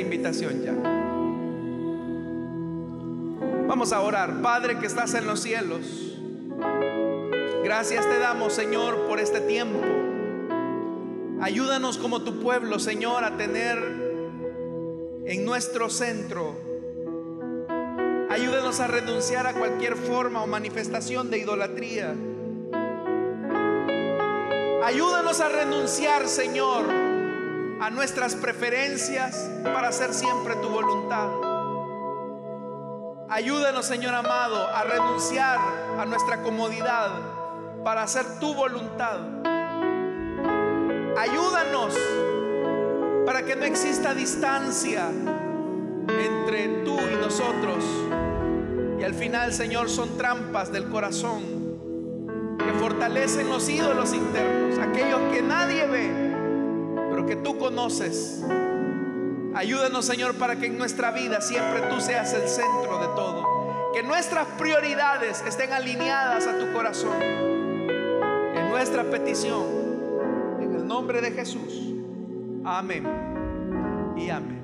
Invitación 0.00 0.62
ya. 0.62 0.74
Vamos 3.66 3.92
a 3.92 4.00
orar. 4.00 4.40
Padre 4.42 4.78
que 4.78 4.86
estás 4.86 5.14
en 5.14 5.26
los 5.26 5.40
cielos. 5.40 5.80
Gracias 7.64 8.08
te 8.08 8.18
damos, 8.18 8.52
Señor, 8.52 9.06
por 9.08 9.18
este 9.18 9.40
tiempo. 9.40 9.80
Ayúdanos 11.40 11.98
como 11.98 12.22
tu 12.22 12.40
pueblo, 12.40 12.78
Señor, 12.78 13.24
a 13.24 13.36
tener 13.36 13.78
en 15.26 15.44
nuestro 15.44 15.90
centro. 15.90 16.54
Ayúdanos 18.30 18.80
a 18.80 18.86
renunciar 18.86 19.46
a 19.46 19.54
cualquier 19.54 19.96
forma 19.96 20.42
o 20.42 20.46
manifestación 20.46 21.30
de 21.30 21.38
idolatría. 21.38 22.14
Ayúdanos 24.84 25.40
a 25.40 25.48
renunciar, 25.48 26.28
Señor, 26.28 26.84
a 27.84 27.90
nuestras 27.90 28.34
preferencias 28.34 29.50
para 29.62 29.88
hacer 29.88 30.14
siempre 30.14 30.54
tu 30.56 30.70
voluntad. 30.70 31.28
Ayúdanos, 33.28 33.84
Señor 33.84 34.14
amado, 34.14 34.68
a 34.68 34.84
renunciar 34.84 35.58
a 35.98 36.06
nuestra 36.06 36.42
comodidad 36.42 37.10
para 37.84 38.02
hacer 38.04 38.24
tu 38.40 38.54
voluntad. 38.54 39.18
Ayúdanos 41.18 41.94
para 43.26 43.44
que 43.44 43.54
no 43.54 43.66
exista 43.66 44.14
distancia 44.14 45.06
entre 46.08 46.68
tú 46.86 46.98
y 46.98 47.16
nosotros. 47.16 47.84
Y 48.98 49.04
al 49.04 49.12
final, 49.12 49.52
Señor, 49.52 49.90
son 49.90 50.16
trampas 50.16 50.72
del 50.72 50.88
corazón 50.88 51.64
fortalecen 52.84 53.48
los 53.48 53.68
ídolos 53.68 54.12
internos, 54.12 54.78
aquellos 54.78 55.20
que 55.32 55.40
nadie 55.40 55.86
ve, 55.86 56.23
pero 57.24 57.26
que 57.26 57.36
tú 57.36 57.58
conoces. 57.58 58.42
Ayúdanos, 59.54 60.04
Señor, 60.04 60.34
para 60.34 60.56
que 60.56 60.66
en 60.66 60.78
nuestra 60.78 61.10
vida 61.12 61.40
siempre 61.40 61.82
tú 61.88 62.00
seas 62.00 62.32
el 62.34 62.48
centro 62.48 62.98
de 62.98 63.06
todo. 63.14 63.92
Que 63.92 64.02
nuestras 64.02 64.46
prioridades 64.58 65.42
estén 65.46 65.72
alineadas 65.72 66.46
a 66.46 66.58
tu 66.58 66.72
corazón. 66.72 67.22
En 67.22 68.70
nuestra 68.70 69.04
petición, 69.04 70.58
en 70.60 70.74
el 70.74 70.86
nombre 70.86 71.20
de 71.20 71.30
Jesús. 71.30 71.94
Amén 72.64 73.04
y 74.16 74.30
amén. 74.30 74.63